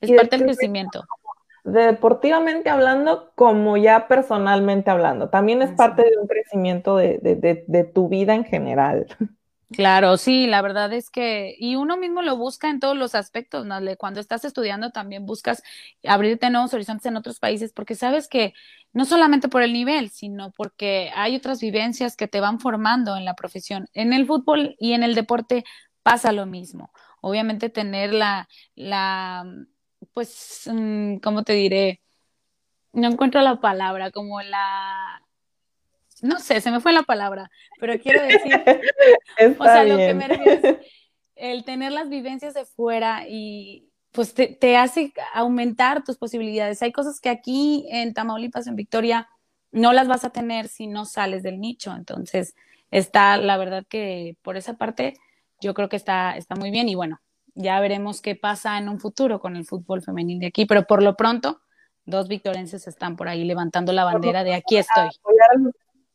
[0.00, 1.02] es parte del crecimiento.
[1.64, 7.84] Deportivamente hablando, como ya personalmente hablando, también es parte de un crecimiento de, de, de
[7.84, 9.06] tu vida en general.
[9.72, 13.64] Claro, sí, la verdad es que, y uno mismo lo busca en todos los aspectos,
[13.66, 13.76] ¿no?
[13.98, 15.62] Cuando estás estudiando también buscas
[16.04, 18.52] abrirte nuevos horizontes en otros países, porque sabes que
[18.92, 23.24] no solamente por el nivel, sino porque hay otras vivencias que te van formando en
[23.24, 23.86] la profesión.
[23.94, 25.62] En el fútbol y en el deporte
[26.02, 26.90] pasa lo mismo.
[27.20, 29.44] Obviamente tener la, la,
[30.12, 32.00] pues, mm, ¿cómo te diré?
[32.92, 35.19] No encuentro la palabra, como la
[36.22, 38.52] no sé, se me fue la palabra, pero quiero decir,
[39.58, 40.78] o sea, lo que me refiero
[41.40, 46.82] el tener las vivencias de fuera y pues te, te, hace aumentar tus posibilidades.
[46.82, 49.28] Hay cosas que aquí en Tamaulipas, en Victoria,
[49.72, 51.94] no las vas a tener si no sales del nicho.
[51.96, 52.54] Entonces,
[52.90, 55.14] está, la verdad que por esa parte,
[55.60, 57.20] yo creo que está, está muy bien y bueno,
[57.54, 61.02] ya veremos qué pasa en un futuro con el fútbol femenil de aquí, pero por
[61.02, 61.62] lo pronto,
[62.04, 65.08] dos victorenses están por ahí levantando la bandera de aquí estoy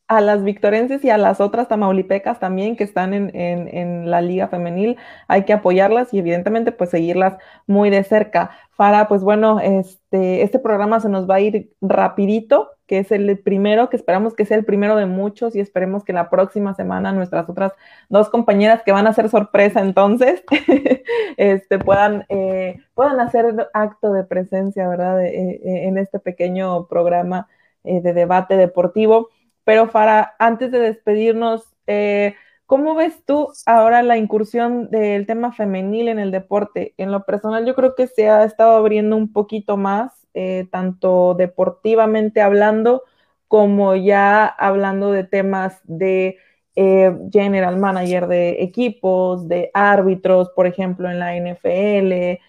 [0.07, 4.47] a las victorenses y a las otras tamaulipecas también que están en, en, la liga
[4.47, 8.51] femenil, hay que apoyarlas y evidentemente pues seguirlas muy de cerca.
[8.71, 13.39] Fara, pues bueno, este, este programa se nos va a ir rapidito, que es el
[13.39, 17.11] primero, que esperamos que sea el primero de muchos y esperemos que la próxima semana
[17.11, 17.71] nuestras otras
[18.09, 20.43] dos compañeras que van a ser sorpresa entonces,
[21.37, 25.25] este, puedan, eh, puedan hacer acto de presencia, ¿verdad?
[25.25, 27.47] Eh, eh, en este pequeño programa
[27.83, 29.29] de debate deportivo.
[29.65, 36.07] Pero Fara, antes de despedirnos, eh, ¿cómo ves tú ahora la incursión del tema femenil
[36.07, 36.93] en el deporte?
[36.97, 41.33] En lo personal, yo creo que se ha estado abriendo un poquito más, eh, tanto
[41.33, 43.03] deportivamente hablando,
[43.47, 46.37] como ya hablando de temas de
[46.75, 52.39] eh, general manager de equipos, de árbitros, por ejemplo, en la NFL,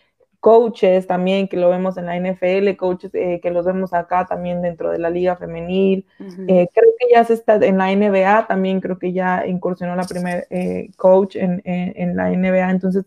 [0.46, 4.62] coaches también, que lo vemos en la NFL, coaches eh, que los vemos acá también
[4.62, 6.06] dentro de la liga femenil.
[6.20, 10.04] Eh, creo que ya se está en la NBA, también creo que ya incursionó la
[10.04, 12.70] primer eh, coach en, la NBA.
[12.70, 13.06] Entonces,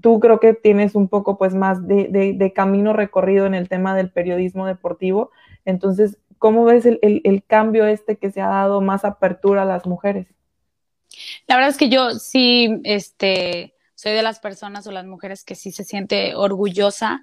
[0.00, 4.12] tú creo que tienes un poco pues más de, camino recorrido en el tema del
[4.12, 5.32] periodismo deportivo.
[5.64, 9.88] Entonces, ¿cómo ves el, el cambio este que se ha dado más apertura a las
[9.88, 10.28] mujeres?
[11.48, 15.54] La verdad es que yo sí, este soy de las personas o las mujeres que
[15.54, 17.22] sí se siente orgullosa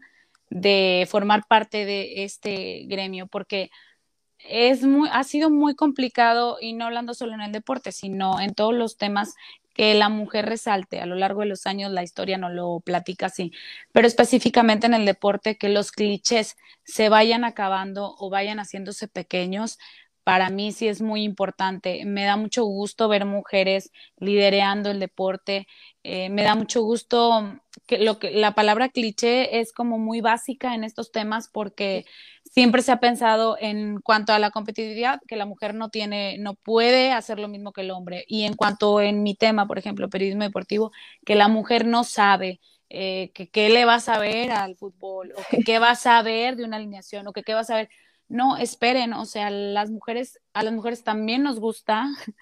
[0.52, 3.72] de formar parte de este gremio, porque
[4.38, 8.54] es muy, ha sido muy complicado, y no hablando solo en el deporte, sino en
[8.54, 9.34] todos los temas
[9.74, 11.00] que la mujer resalte.
[11.02, 13.52] A lo largo de los años la historia no lo platica así,
[13.92, 19.80] pero específicamente en el deporte, que los clichés se vayan acabando o vayan haciéndose pequeños,
[20.28, 22.04] para mí sí es muy importante.
[22.04, 25.68] Me da mucho gusto ver mujeres liderando el deporte.
[26.04, 30.76] Eh, me da mucho gusto que lo que la palabra cliché es como muy básica
[30.76, 32.04] en estos temas porque
[32.44, 36.56] siempre se ha pensado en cuanto a la competitividad que la mujer no tiene, no
[36.56, 38.26] puede hacer lo mismo que el hombre.
[38.28, 40.92] Y en cuanto en mi tema, por ejemplo, periodismo deportivo,
[41.26, 42.60] que la mujer no sabe.
[42.90, 46.56] Eh, que qué le va a saber al fútbol o que qué va a saber
[46.56, 47.90] de una alineación o que qué va a saber
[48.30, 52.08] no, esperen, o sea, las mujeres, a las mujeres también nos gusta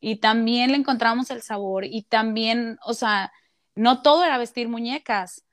[0.00, 3.32] y también le encontramos el sabor y también, o sea,
[3.74, 5.44] no todo era vestir muñecas.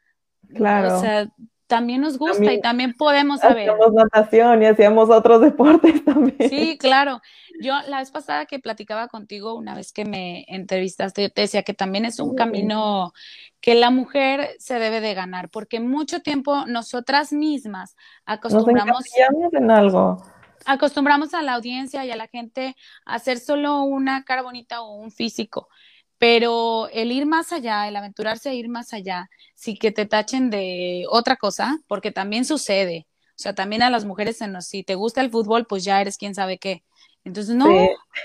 [0.54, 0.98] Claro.
[0.98, 1.28] O sea,
[1.68, 3.70] también nos gusta y también podemos saber.
[3.70, 6.50] Hacíamos natación y hacíamos otros deportes también.
[6.50, 7.22] Sí, claro.
[7.60, 11.64] Yo la vez pasada que platicaba contigo, una vez que me entrevistaste, yo te decía
[11.64, 13.14] que también es un camino
[13.62, 17.96] que la mujer se debe de ganar, porque mucho tiempo nosotras mismas
[18.26, 19.04] acostumbramos
[19.52, 20.24] en algo.
[20.66, 24.96] Acostumbramos a la audiencia y a la gente a hacer solo una cara bonita o
[24.96, 25.68] un físico
[26.20, 30.50] pero el ir más allá, el aventurarse a ir más allá, sí que te tachen
[30.50, 33.08] de otra cosa, porque también sucede.
[33.30, 36.18] O sea, también a las mujeres, en si te gusta el fútbol, pues ya eres
[36.18, 36.84] quién sabe qué.
[37.24, 37.70] Entonces, no,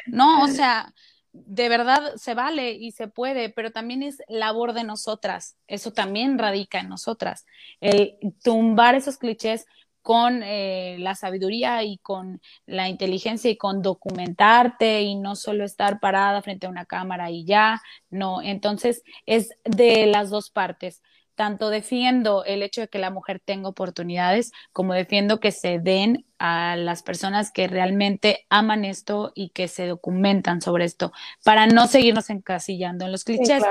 [0.07, 0.92] no, o sea,
[1.33, 5.57] de verdad se vale y se puede, pero también es labor de nosotras.
[5.66, 7.44] Eso también radica en nosotras.
[7.80, 9.66] El tumbar esos clichés,
[10.04, 15.98] con eh, la sabiduría y con la inteligencia y con documentarte y no solo estar
[15.98, 17.80] parada frente a una cámara y ya,
[18.11, 21.00] no, entonces es de las dos partes.
[21.35, 26.27] Tanto defiendo el hecho de que la mujer tenga oportunidades, como defiendo que se den
[26.38, 31.12] a las personas que realmente aman esto y que se documentan sobre esto,
[31.44, 33.64] para no seguirnos encasillando en los clichés.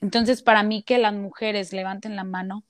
[0.00, 2.64] Entonces, para mí que las mujeres levanten la mano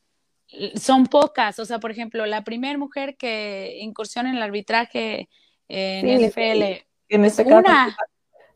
[0.75, 5.29] son pocas, o sea, por ejemplo, la primera mujer que incursiona en el arbitraje
[5.69, 7.97] en el NFL, en este caso, una.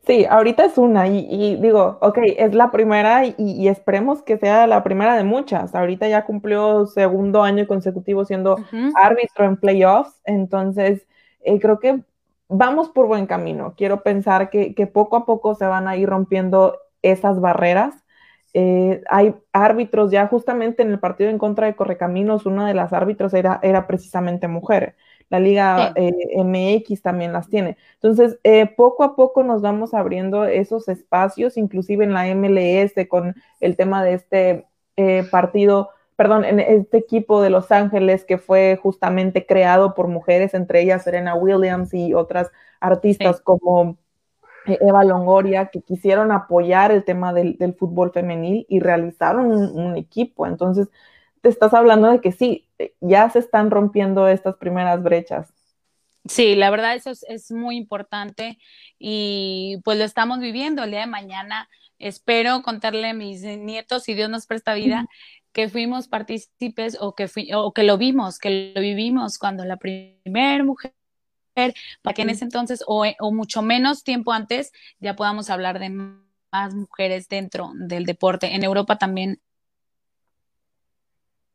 [0.07, 4.81] Sí, ahorita es una y, digo, ok, es la primera y, esperemos que sea la
[4.81, 5.75] primera de muchas.
[5.75, 8.55] Ahorita ya cumplió segundo año consecutivo siendo
[8.95, 11.05] árbitro en playoffs, entonces
[11.41, 11.99] eh, creo que
[12.47, 13.73] vamos por buen camino.
[13.75, 17.93] Quiero pensar que, poco a poco se van a ir rompiendo esas barreras.
[18.53, 22.93] Eh, hay árbitros ya justamente en el partido en contra de Correcaminos, una de las
[22.93, 24.95] árbitros era, era precisamente mujer
[25.29, 26.11] la Liga eh,
[26.43, 27.77] MX también las tiene.
[27.95, 33.35] Entonces, eh, poco a poco nos vamos abriendo esos espacios, inclusive en la MLS con
[33.59, 38.79] el tema de este eh, partido, perdón, en este equipo de Los Ángeles que fue
[38.81, 43.97] justamente creado por mujeres, entre ellas Serena Williams y otras artistas como
[44.65, 50.45] Eva Longoria, que quisieron apoyar el tema del, fútbol femenil y realizaron un equipo.
[50.45, 50.89] Entonces,
[51.41, 52.66] te estás hablando de que sí,
[53.01, 55.53] ya se están rompiendo estas primeras brechas.
[56.27, 58.57] Sí, la verdad eso es, muy importante
[58.99, 61.69] y pues lo estamos viviendo el día de mañana.
[61.99, 65.07] Espero contarle a mis nietos, si Dios nos presta vida,
[65.51, 70.63] que fuimos partícipes o que, o que lo vimos, que lo vivimos cuando la primera
[70.63, 70.93] mujer,
[72.01, 75.89] para que en ese entonces o, o mucho menos tiempo antes ya podamos hablar de
[76.51, 78.53] más mujeres dentro del deporte.
[78.53, 79.41] En Europa también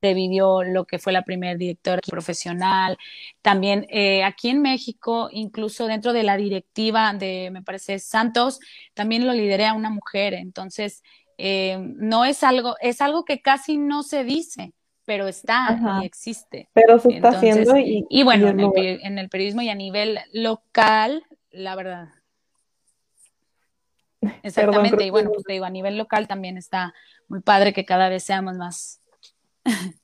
[0.02, 2.98] vivió lo que fue la primera directora profesional.
[3.40, 8.60] También eh, aquí en México, incluso dentro de la directiva de, me parece, Santos,
[8.94, 10.34] también lo lideré una mujer.
[10.34, 11.02] Entonces,
[11.38, 16.68] eh, no es algo, es algo que casi no se dice, pero está y existe.
[16.72, 21.74] Pero se está haciendo y, y bueno, en, el, periodismo y a nivel local, la
[21.74, 22.08] verdad.
[24.42, 26.94] Exactamente, y bueno, pues te digo, a nivel local también está
[27.28, 29.01] muy padre que cada vez seamos más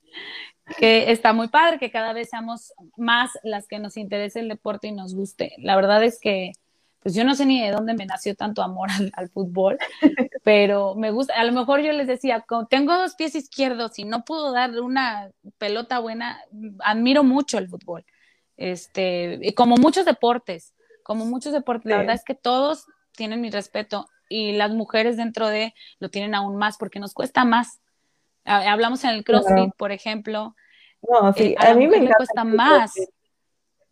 [0.79, 4.89] que está muy padre, que cada vez seamos más las que nos interese el deporte
[4.89, 5.55] y nos guste.
[5.59, 6.53] La verdad es que,
[7.01, 9.79] pues yo no sé ni de dónde me nació tanto amor al, fútbol,
[10.45, 11.35] pero me gusta.
[11.35, 15.31] A lo mejor yo les decía, tengo dos pies izquierdos y no puedo dar una
[15.59, 16.41] pelota buena,
[16.81, 18.05] admiro mucho el fútbol.
[18.57, 24.09] Este, como muchos deportes, como muchos deportes, la verdad es que todos tienen mi respeto
[24.29, 27.81] y las mujeres dentro de lo tienen aún más porque nos cuesta más
[28.49, 30.55] Hablamos en el CrossFit, por ejemplo.
[31.03, 32.93] No, sí, eh, a, mí me cuesta más.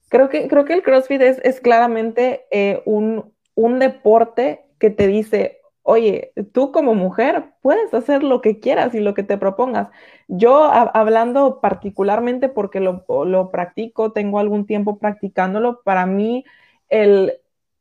[0.08, 5.06] Creo que, creo que el CrossFit es, es claramente eh, un, un deporte que te
[5.06, 9.88] dice, oye, tú como mujer puedes hacer lo que quieras y lo que te propongas.
[10.28, 16.44] Yo hablando particularmente porque lo, lo, practico, tengo algún tiempo practicándolo, para mí
[16.88, 17.34] el,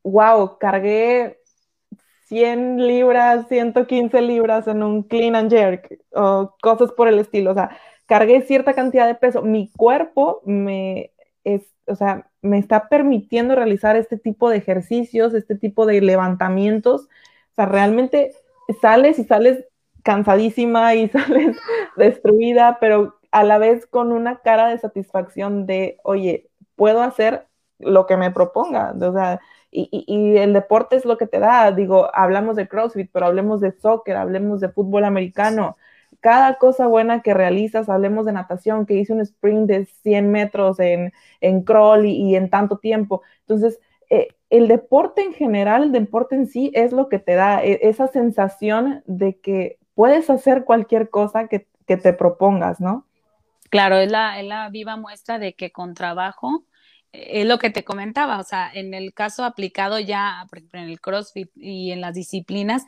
[0.04, 1.40] wow, cargué
[2.26, 7.52] 100 libras, 115 libras en un clean and jerk o cosas por el estilo.
[7.52, 9.42] O sea, cargué cierta cantidad de peso.
[9.42, 11.12] Mi cuerpo me,
[11.44, 17.04] es, o sea, me está permitiendo realizar este tipo de ejercicios, este tipo de levantamientos.
[17.52, 18.34] O sea, realmente
[18.82, 19.66] sales y sales
[20.04, 21.58] cansadísima y sales
[21.96, 27.48] destruida, pero a la vez con una cara de satisfacción de, oye, puedo hacer
[27.80, 28.96] lo que me proponga.
[29.00, 29.42] O sea,
[29.76, 31.72] y, el deporte es lo que te da.
[31.72, 35.78] Digo, hablamos de CrossFit, pero hablemos de soccer, hablemos de fútbol americano.
[36.22, 40.80] Cada cosa buena que realizas, hablemos de natación, que hice un sprint de 100 metros
[40.80, 43.22] en, en crawl y, en tanto tiempo.
[43.42, 47.64] Entonces, eh, el deporte en general, el deporte en sí, es lo que te da
[47.64, 53.06] e, esa sensación de que puedes hacer cualquier cosa que, que te propongas, ¿no?
[53.70, 56.64] Claro, es la, es la viva muestra de que con trabajo
[57.28, 60.90] es lo que te comentaba, o sea, en el caso aplicado ya, por ejemplo, en
[60.90, 62.86] el CrossFit y en las disciplinas,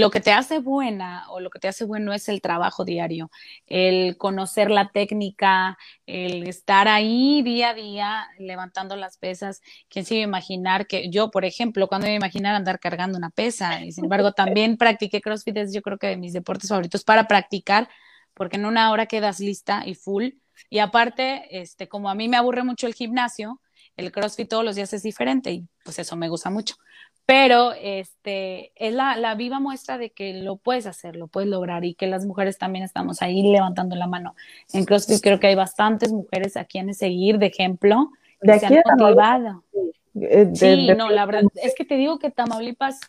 [0.00, 3.30] lo que te hace buena o lo que te hace bueno es el trabajo diario,
[3.66, 9.62] el conocer la técnica, el estar ahí día a día levantando las pesas.
[9.88, 13.16] ¿Quién se iba a imaginar que yo, por ejemplo, cuando iba a imaginar andar cargando
[13.18, 13.84] una pesa?
[13.84, 17.28] Y sin embargo, también practiqué CrossFit, es yo creo que de mis deportes favoritos para
[17.28, 17.88] practicar,
[18.34, 20.30] porque en una hora quedas lista y full
[20.70, 23.60] y aparte, este, como a mí me aburre mucho el gimnasio,
[23.96, 26.76] el CrossFit todos los días es diferente y pues eso me gusta mucho.
[27.26, 31.84] Pero este, es la, la viva muestra de que lo puedes hacer, lo puedes lograr
[31.84, 34.34] y que las mujeres también estamos ahí levantando la mano.
[34.72, 38.10] En CrossFit creo que hay bastantes mujeres a quienes seguir de ejemplo
[38.42, 39.64] que de se han motivado.
[40.20, 43.00] Eh, sí, no, la verdad es que te digo que Tamaulipas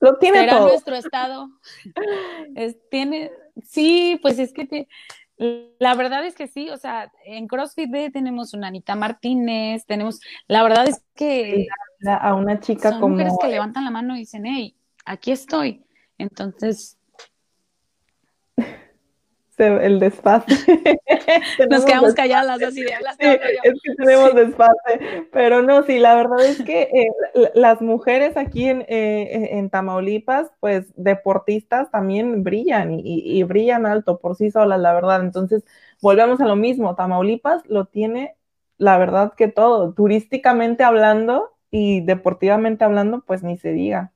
[0.00, 1.50] lo tiene será nuestro estado.
[2.90, 3.30] tiene,
[3.62, 4.88] sí, pues es que te,
[5.36, 10.20] la verdad es que sí, o sea, en CrossFit B tenemos una Anita Martínez, tenemos,
[10.46, 11.66] la verdad es que
[12.06, 15.84] a una chica son como mujeres que levantan la mano y dicen, hey, aquí estoy.
[16.18, 16.98] Entonces,
[19.58, 20.46] el desfase.
[21.70, 26.44] Nos quedamos calladas así de sí, es que tenemos desfase, pero no, sí, la verdad
[26.44, 33.02] es que eh, las mujeres aquí en, eh, en, Tamaulipas, pues deportistas también brillan y,
[33.04, 35.20] y, brillan alto por sí solas, la verdad.
[35.20, 35.64] Entonces,
[36.00, 38.36] volvemos a lo mismo, Tamaulipas lo tiene,
[38.78, 44.13] la verdad que todo, turísticamente hablando y deportivamente hablando, pues ni se diga.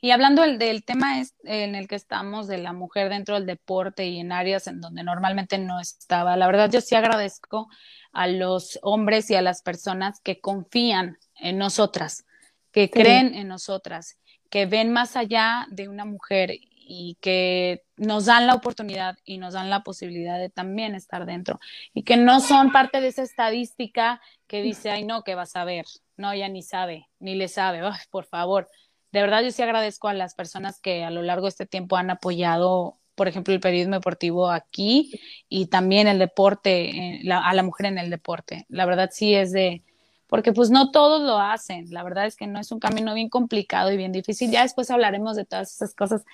[0.00, 4.20] Y hablando del, tema en el que estamos, de la mujer dentro del deporte y
[4.20, 7.68] en áreas en donde normalmente no estaba, la verdad yo sí agradezco
[8.12, 12.24] a los hombres y a las personas que confían en nosotras,
[12.70, 14.18] que creen en nosotras,
[14.50, 16.50] que ven más allá de una mujer
[16.84, 21.58] y que nos dan la oportunidad y nos dan la posibilidad de también estar dentro.
[21.94, 25.64] Y que no son parte de esa estadística que dice, ay no, que vas a
[25.64, 28.68] ver, no, ya ni sabe, ni le sabe, por favor
[29.12, 31.96] de verdad yo sí agradezco a las personas que a lo largo de este tiempo
[31.96, 37.62] han apoyado, por ejemplo, el periodismo deportivo aquí y también el deporte, eh, a la
[37.62, 38.64] mujer en el deporte.
[38.68, 39.84] La verdad sí es de,
[40.32, 41.84] porque pues no todos lo hacen.
[41.90, 44.50] La verdad es que no es un camino bien complicado y bien difícil.
[44.50, 46.24] Ya después hablaremos de todas esas cosas,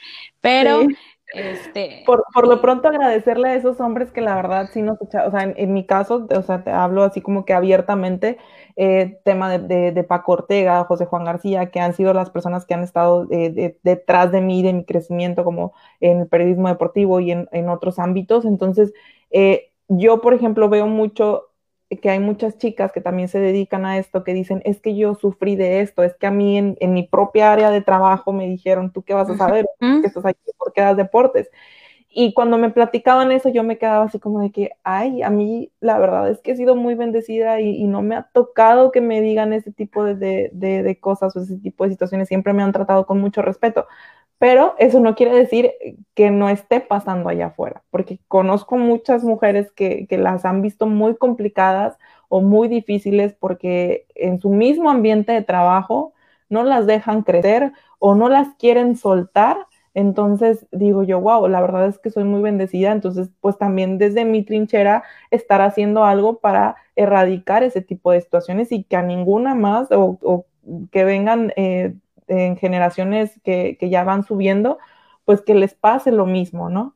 [0.40, 0.82] pero
[1.34, 5.34] este, por, por, lo pronto agradecerle a esos hombres que la verdad sí nos echaron,
[5.34, 8.38] o sea, en, mi caso, o sea, te hablo así como que abiertamente,
[8.76, 12.74] eh, tema de, de, Paco Ortega, José Juan García, que han sido las personas que
[12.74, 17.32] han estado eh, detrás de mí, de mi crecimiento como en el periodismo deportivo y
[17.32, 18.44] en, en otros ámbitos.
[18.44, 18.92] Entonces,
[19.32, 21.47] eh, yo, por ejemplo, veo mucho
[21.97, 25.14] que hay muchas chicas que también se dedican a esto, que dicen, es que yo
[25.14, 28.93] sufrí de esto, es que a mí en, mi propia área de trabajo me dijeron,
[28.93, 29.66] ¿tú qué vas a saber?
[29.80, 31.51] que estás aquí porque das deportes.
[32.11, 35.70] Y cuando me platicaban eso, yo me quedaba así como de que, ay, a mí
[35.80, 39.20] la verdad es que he sido muy bendecida y, no me ha tocado que me
[39.20, 42.28] digan ese tipo de, de, cosas o ese tipo de situaciones.
[42.28, 43.86] Siempre me han tratado con mucho respeto.
[44.39, 45.72] Pero eso no quiere decir
[46.14, 51.16] que no esté pasando allá afuera, porque conozco muchas mujeres que, las han visto muy
[51.16, 56.12] complicadas o muy difíciles porque en su mismo ambiente de trabajo
[56.49, 59.66] no las dejan crecer o no las quieren soltar.
[59.95, 62.93] Entonces digo yo, wow, la verdad es que soy muy bendecida.
[62.93, 68.70] Entonces, pues también desde mi trinchera estar haciendo algo para erradicar ese tipo de situaciones
[68.70, 70.47] y que a ninguna más o,
[70.93, 71.95] que vengan eh,
[72.29, 74.79] en generaciones que, que ya van subiendo,
[75.24, 76.95] pues que les pase lo mismo, ¿no?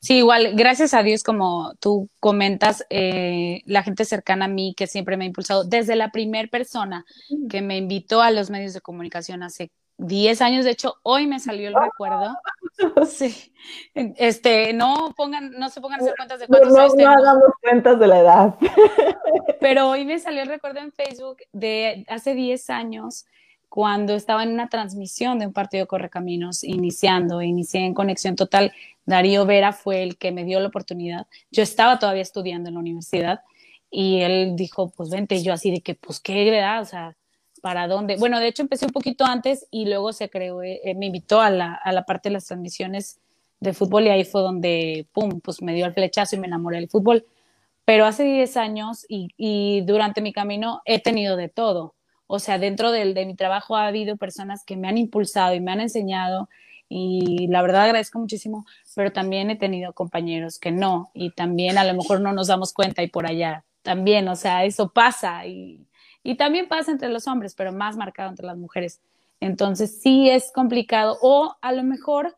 [0.00, 4.86] Sí, igual, gracias a Dios, como tú comentas, eh, la gente cercana a mí que
[4.86, 7.04] siempre me ha impulsado, desde la primera persona
[7.48, 11.38] que me invitó a los medios de comunicación hace 10 años, de hecho, hoy me
[11.38, 12.34] salió el recuerdo.
[13.06, 13.52] Sí,
[13.94, 17.44] este, no pongan, no se pongan a hacer cuentas de cuántos no, años no hagamos
[17.60, 18.54] cuentas de la edad.
[19.60, 23.26] Pero hoy me salió el recuerdo en Facebook de hace 10 años
[23.72, 28.70] cuando estaba en una transmisión de un partido Correcaminos, iniciando, inicié en Conexión Total,
[29.06, 31.26] Darío Vera fue el que me dio la oportunidad.
[31.50, 33.40] Yo estaba todavía estudiando en la universidad
[33.90, 36.82] y él dijo, pues vente, yo así de que, pues qué, ¿verdad?
[36.82, 37.16] O sea,
[37.62, 38.16] ¿para dónde?
[38.18, 41.48] Bueno, de hecho empecé un poquito antes y luego se creó, eh, me invitó a
[41.48, 43.20] la, a la parte de las transmisiones
[43.58, 46.76] de fútbol y ahí fue donde, pum, pues me dio el flechazo y me enamoré
[46.76, 47.24] del fútbol.
[47.86, 51.94] Pero hace 10 años y, y durante mi camino he tenido de todo
[52.34, 55.60] o sea, dentro de, de mi trabajo ha habido personas que me han impulsado y
[55.60, 56.48] me han enseñado
[56.88, 58.64] y la verdad agradezco muchísimo,
[58.96, 62.72] pero también he tenido compañeros que no y también a lo mejor no nos damos
[62.72, 65.86] cuenta y por allá también, o sea, eso pasa y,
[66.22, 69.02] y también pasa entre los hombres, pero más marcado entre las mujeres.
[69.38, 72.34] Entonces sí es complicado o a lo mejor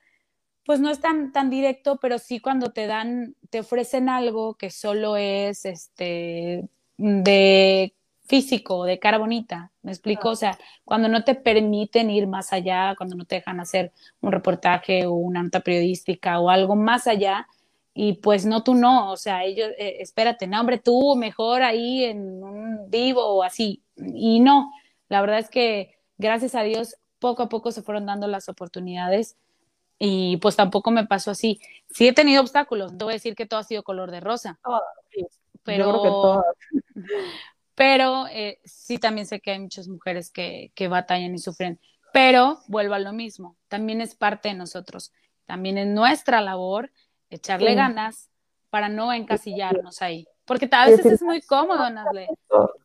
[0.67, 4.71] pues no es tan, tan directo, pero sí cuando te dan, te ofrecen algo que
[4.71, 7.95] solo es este de
[8.25, 10.31] físico, de cara bonita, ¿me explico?
[10.31, 14.33] O sea, cuando no te permiten ir más allá, cuando no te dejan hacer un
[14.33, 17.47] reportaje o una nota periodística o algo más allá,
[17.93, 22.05] y pues no, tú no, o sea, ellos, eh, espérate, no, hombre, tú mejor ahí
[22.05, 24.73] en un vivo o así, y no,
[25.09, 29.37] la verdad es que gracias a Dios poco a poco se fueron dando las oportunidades
[29.99, 31.61] y pues tampoco me pasó así.
[31.89, 34.59] Sí he tenido obstáculos, no voy a decir que todo ha sido color de rosa.
[35.63, 36.45] pero,
[37.75, 41.81] pero eh, sí también sé que hay muchas mujeres que, que batallan y sufren,
[42.13, 45.13] pero vuelvo a lo mismo, también es parte de nosotros,
[45.47, 46.91] también es nuestra labor
[47.31, 48.31] echarle ganas
[48.71, 50.27] para no encasillarnos ahí.
[50.47, 52.29] Porque a veces es muy cómodo, Nazle.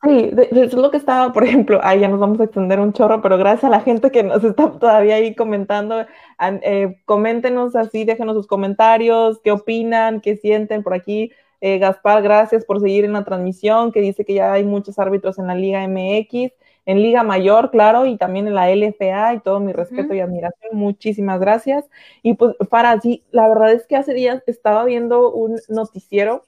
[0.04, 3.22] Sí, es lo que estaba, por ejemplo, ahí ya nos vamos a extender un chorro,
[3.22, 6.06] pero gracias a la gente que nos está todavía ahí comentando,
[6.40, 11.32] eh, coméntenos así, déjenos sus comentarios, qué opinan, qué sienten por aquí.
[11.62, 15.38] Eh, Gaspar, gracias por seguir en la transmisión, que dice que ya hay muchos árbitros
[15.40, 16.54] en la Liga MX.
[16.86, 20.72] en Liga Mayor, claro, y también en la LFA y todo mi respeto y admiración.
[20.74, 21.86] Muchísimas gracias.
[22.24, 26.46] Y pues para sí, la verdad es que hace días estaba viendo un noticiero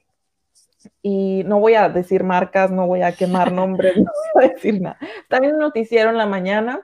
[1.03, 4.81] y no voy a decir marcas, no voy a quemar nombres, no voy a decir
[4.81, 4.97] nada.
[5.27, 6.81] También un noticiero en la mañana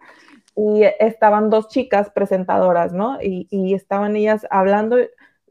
[0.56, 3.20] y estaban dos chicas presentadoras, ¿no?
[3.22, 4.98] Y, y estaban ellas hablando,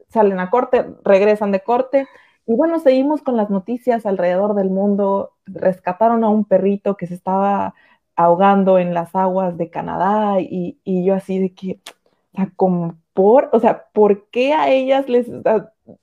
[0.09, 2.07] salen a corte, regresan de corte
[2.47, 5.33] y bueno, seguimos con las noticias alrededor del mundo.
[5.45, 7.75] Rescataron a un perrito que se estaba
[8.15, 11.81] ahogando en las aguas de Canadá y, yo así de que,
[12.55, 15.27] como por, o sea, ¿por qué a ellas les,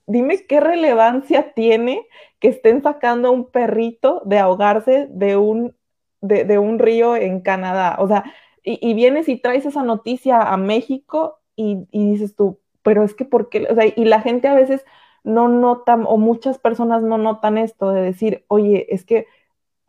[0.07, 2.07] dime qué relevancia tiene
[2.41, 5.75] que estén sacando a un perrito de ahogarse de un,
[6.21, 7.97] de, un río en Canadá?
[7.99, 8.25] O sea,
[8.63, 13.25] y, vienes y traes esa noticia a México y, y dices tú, pero es que
[13.25, 13.67] ¿por qué?
[13.71, 14.85] O sea, y la gente a veces
[15.25, 19.27] no notan o muchas personas no notan esto de decir, oye, es que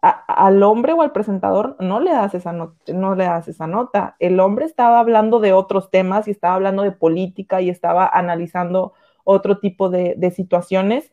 [0.02, 4.16] al hombre o al presentador no le das esa no le das esa nota.
[4.20, 8.94] El hombre estaba hablando de otros temas y estaba hablando de política y estaba analizando
[9.24, 11.12] otro tipo de, situaciones.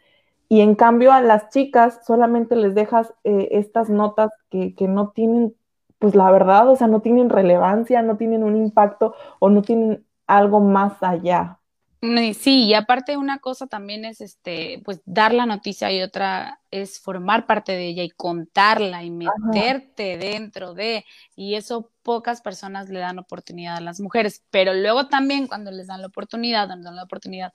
[0.48, 5.10] Y en cambio a las chicas solamente les dejas eh, estas notas que, que no
[5.10, 5.54] tienen,
[5.98, 10.04] pues la verdad, o sea, no tienen relevancia, no tienen un impacto o no tienen
[10.26, 11.61] algo más allá.
[12.02, 16.98] Sí, y aparte una cosa también es este, pues dar la noticia y otra es
[16.98, 21.04] formar parte de ella y contarla y meterte dentro de,
[21.36, 25.86] y eso pocas personas le dan oportunidad a las mujeres, pero luego también cuando les
[25.86, 27.52] dan la oportunidad, cuando dan la oportunidad,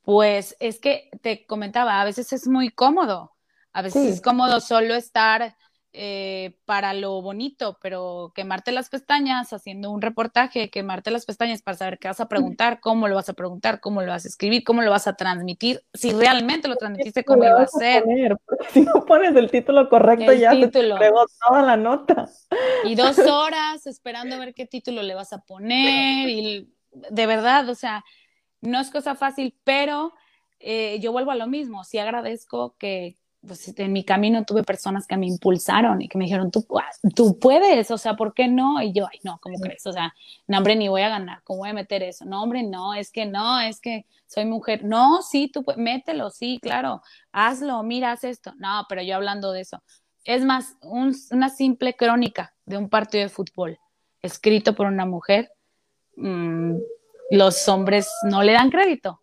[0.00, 3.32] pues es que te comentaba, a veces es muy cómodo,
[3.74, 5.54] a veces es cómodo solo estar
[5.94, 11.76] eh, para lo bonito, pero quemarte las pestañas haciendo un reportaje, quemarte las pestañas para
[11.76, 14.64] saber qué vas a preguntar, cómo lo vas a preguntar, cómo lo vas a escribir,
[14.64, 18.04] cómo lo vas a transmitir, si realmente lo transmitiste, cómo iba a ser.
[18.70, 20.98] si no pones el título correcto, ya título.
[20.98, 21.10] te
[21.46, 22.26] toda la nota.
[22.84, 27.68] Y dos horas esperando a ver qué título le vas a poner, y de verdad,
[27.68, 28.02] o sea,
[28.62, 30.14] no es cosa fácil, pero
[30.58, 35.06] eh, yo vuelvo a lo mismo, sí agradezco que, pues en mi camino tuve personas
[35.06, 36.64] que me impulsaron y que me dijeron, tú,
[37.14, 38.80] tú puedes, o sea, ¿por qué no?
[38.80, 39.84] Y yo, ay, no, ¿cómo crees?
[39.86, 40.14] O sea,
[40.46, 42.24] no, hombre, ni voy a ganar, ¿cómo voy a meter eso?
[42.24, 44.84] No, hombre, no, es que no, es que soy mujer.
[44.84, 48.52] No, sí, tú, mételo, sí, claro, hazlo, mira, haz esto.
[48.58, 49.82] No, pero yo hablando de eso.
[50.24, 53.78] Es más, una simple crónica de un partido de fútbol
[54.22, 55.50] escrito por una mujer,
[56.16, 56.76] mm,
[57.32, 59.20] los hombres no le dan crédito.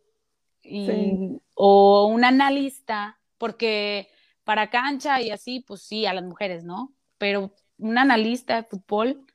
[0.61, 4.09] Y, O un analista porque
[4.43, 6.93] para cancha y así, pues sí, a las mujeres, ¿no?
[7.17, 9.25] Pero un analista de fútbol,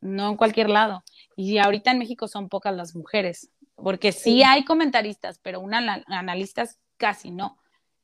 [0.00, 1.04] no en cualquier lado.
[1.36, 6.78] Y ahorita en México son pocas las mujeres, porque sí, hay comentaristas, pero una analistas
[6.98, 7.58] casi no.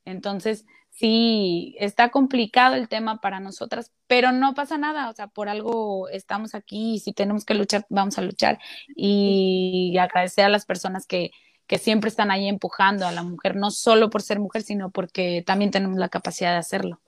[0.05, 5.49] Entonces, sí, está complicado el tema para nosotras, pero no pasa nada, o sea, por
[5.49, 8.59] algo estamos aquí y si tenemos que luchar, vamos a luchar.
[8.95, 11.31] Y agradecer a las personas que,
[11.69, 15.43] que siempre están ahí empujando a la mujer, no solo por ser mujer, sino porque
[15.45, 16.99] también tenemos la capacidad de hacerlo.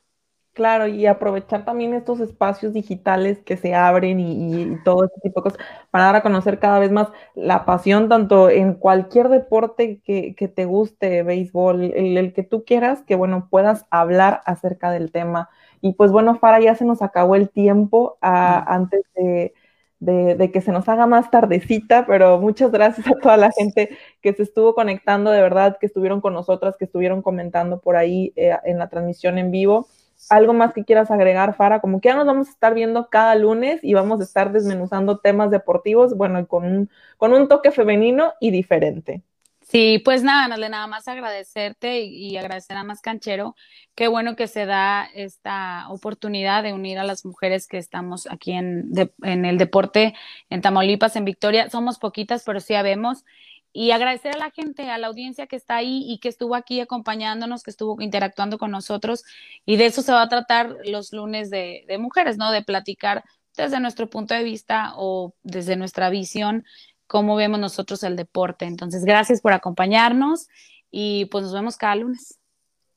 [0.53, 5.43] Claro, y aprovechar también estos espacios digitales que se abren y, todo este tipo de
[5.45, 10.53] cosas para dar a conocer cada vez más la pasión, tanto en cualquier deporte que,
[10.55, 15.49] te guste, béisbol, el, que tú quieras, que bueno, puedas hablar acerca del tema.
[15.82, 19.55] Y pues bueno, Fara, ya se nos acabó el tiempo ah, antes de,
[20.02, 24.34] de, que se nos haga más tardecita, pero muchas gracias a toda la gente que
[24.34, 28.58] se estuvo conectando, de verdad, que estuvieron con nosotras, que estuvieron comentando por ahí eh,
[28.66, 29.88] en la transmisión en vivo.
[30.30, 31.82] ¿Algo más que quieras agregar, Fara?
[31.82, 35.20] Como que ya nos vamos a estar viendo cada lunes y vamos a estar desmenuzando
[35.20, 39.24] temas deportivos, bueno, con con un toque femenino y diferente.
[39.72, 43.55] Sí, pues nada, nada más agradecerte y, agradecer a Más Canchero.
[43.95, 48.51] Qué bueno que se da esta oportunidad de unir a las mujeres que estamos aquí
[48.51, 48.91] en,
[49.24, 50.13] el deporte
[50.49, 51.69] en Tamaulipas, en Victoria.
[51.69, 53.24] Somos poquitas, pero sí habemos.
[53.72, 56.82] Y agradecer a la gente, a la audiencia que está ahí y que estuvo aquí
[56.82, 59.24] acompañándonos, que estuvo interactuando con nosotros.
[59.65, 62.51] Y de eso se va a tratar los lunes de mujeres, ¿no?
[62.51, 63.24] De platicar
[63.55, 66.65] desde nuestro punto de vista o desde nuestra visión
[67.12, 68.64] cómo vemos nosotros el deporte.
[68.64, 70.47] Entonces, gracias por acompañarnos
[70.89, 72.39] y pues nos vemos cada lunes.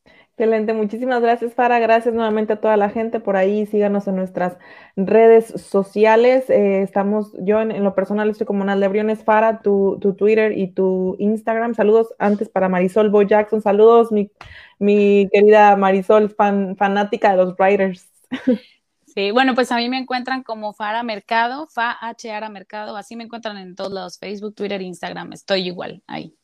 [0.04, 1.80] Excelente, muchísimas gracias, Fara.
[1.80, 3.66] Gracias nuevamente a toda la gente por ahí.
[3.66, 4.56] Síganos en nuestras
[4.94, 6.48] redes sociales.
[6.48, 10.68] Eh, estamos, yo en, lo personal estoy como Nalde Briones Fara, tu, tu, Twitter y
[10.68, 11.74] tu Instagram.
[11.74, 13.62] Saludos antes para Marisol Bo Jackson.
[13.62, 14.30] Saludos, mi,
[14.78, 18.08] mi querida Marisol, fan, fanática de los Writers.
[19.14, 23.14] Sí, bueno, pues a mí me encuentran como Fara Mercado, Fa H Ara Mercado, así
[23.14, 26.36] me encuentran en todos lados, Facebook, Twitter, Instagram, estoy igual ahí.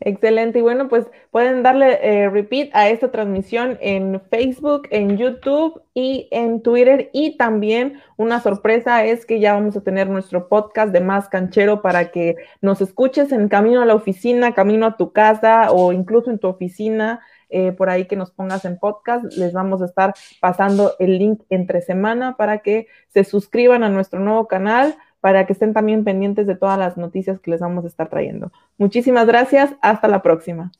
[0.00, 0.60] Excelente.
[0.60, 6.28] Y bueno, pues pueden darle eh, repeat a esta transmisión en Facebook, en YouTube y
[6.30, 7.10] en Twitter.
[7.12, 11.82] Y también una sorpresa es que ya vamos a tener nuestro podcast de Más Canchero
[11.82, 16.30] para que nos escuches en camino a la oficina, camino a tu casa o incluso
[16.30, 17.20] en tu oficina.
[17.50, 19.24] Eh, por ahí que nos pongas en podcast.
[19.36, 24.20] Les vamos a estar pasando el link entre semana para que se suscriban a nuestro
[24.20, 27.88] nuevo canal para que estén también pendientes de todas las noticias que les vamos a
[27.88, 28.52] estar trayendo.
[28.76, 30.70] Muchísimas gracias, hasta la próxima.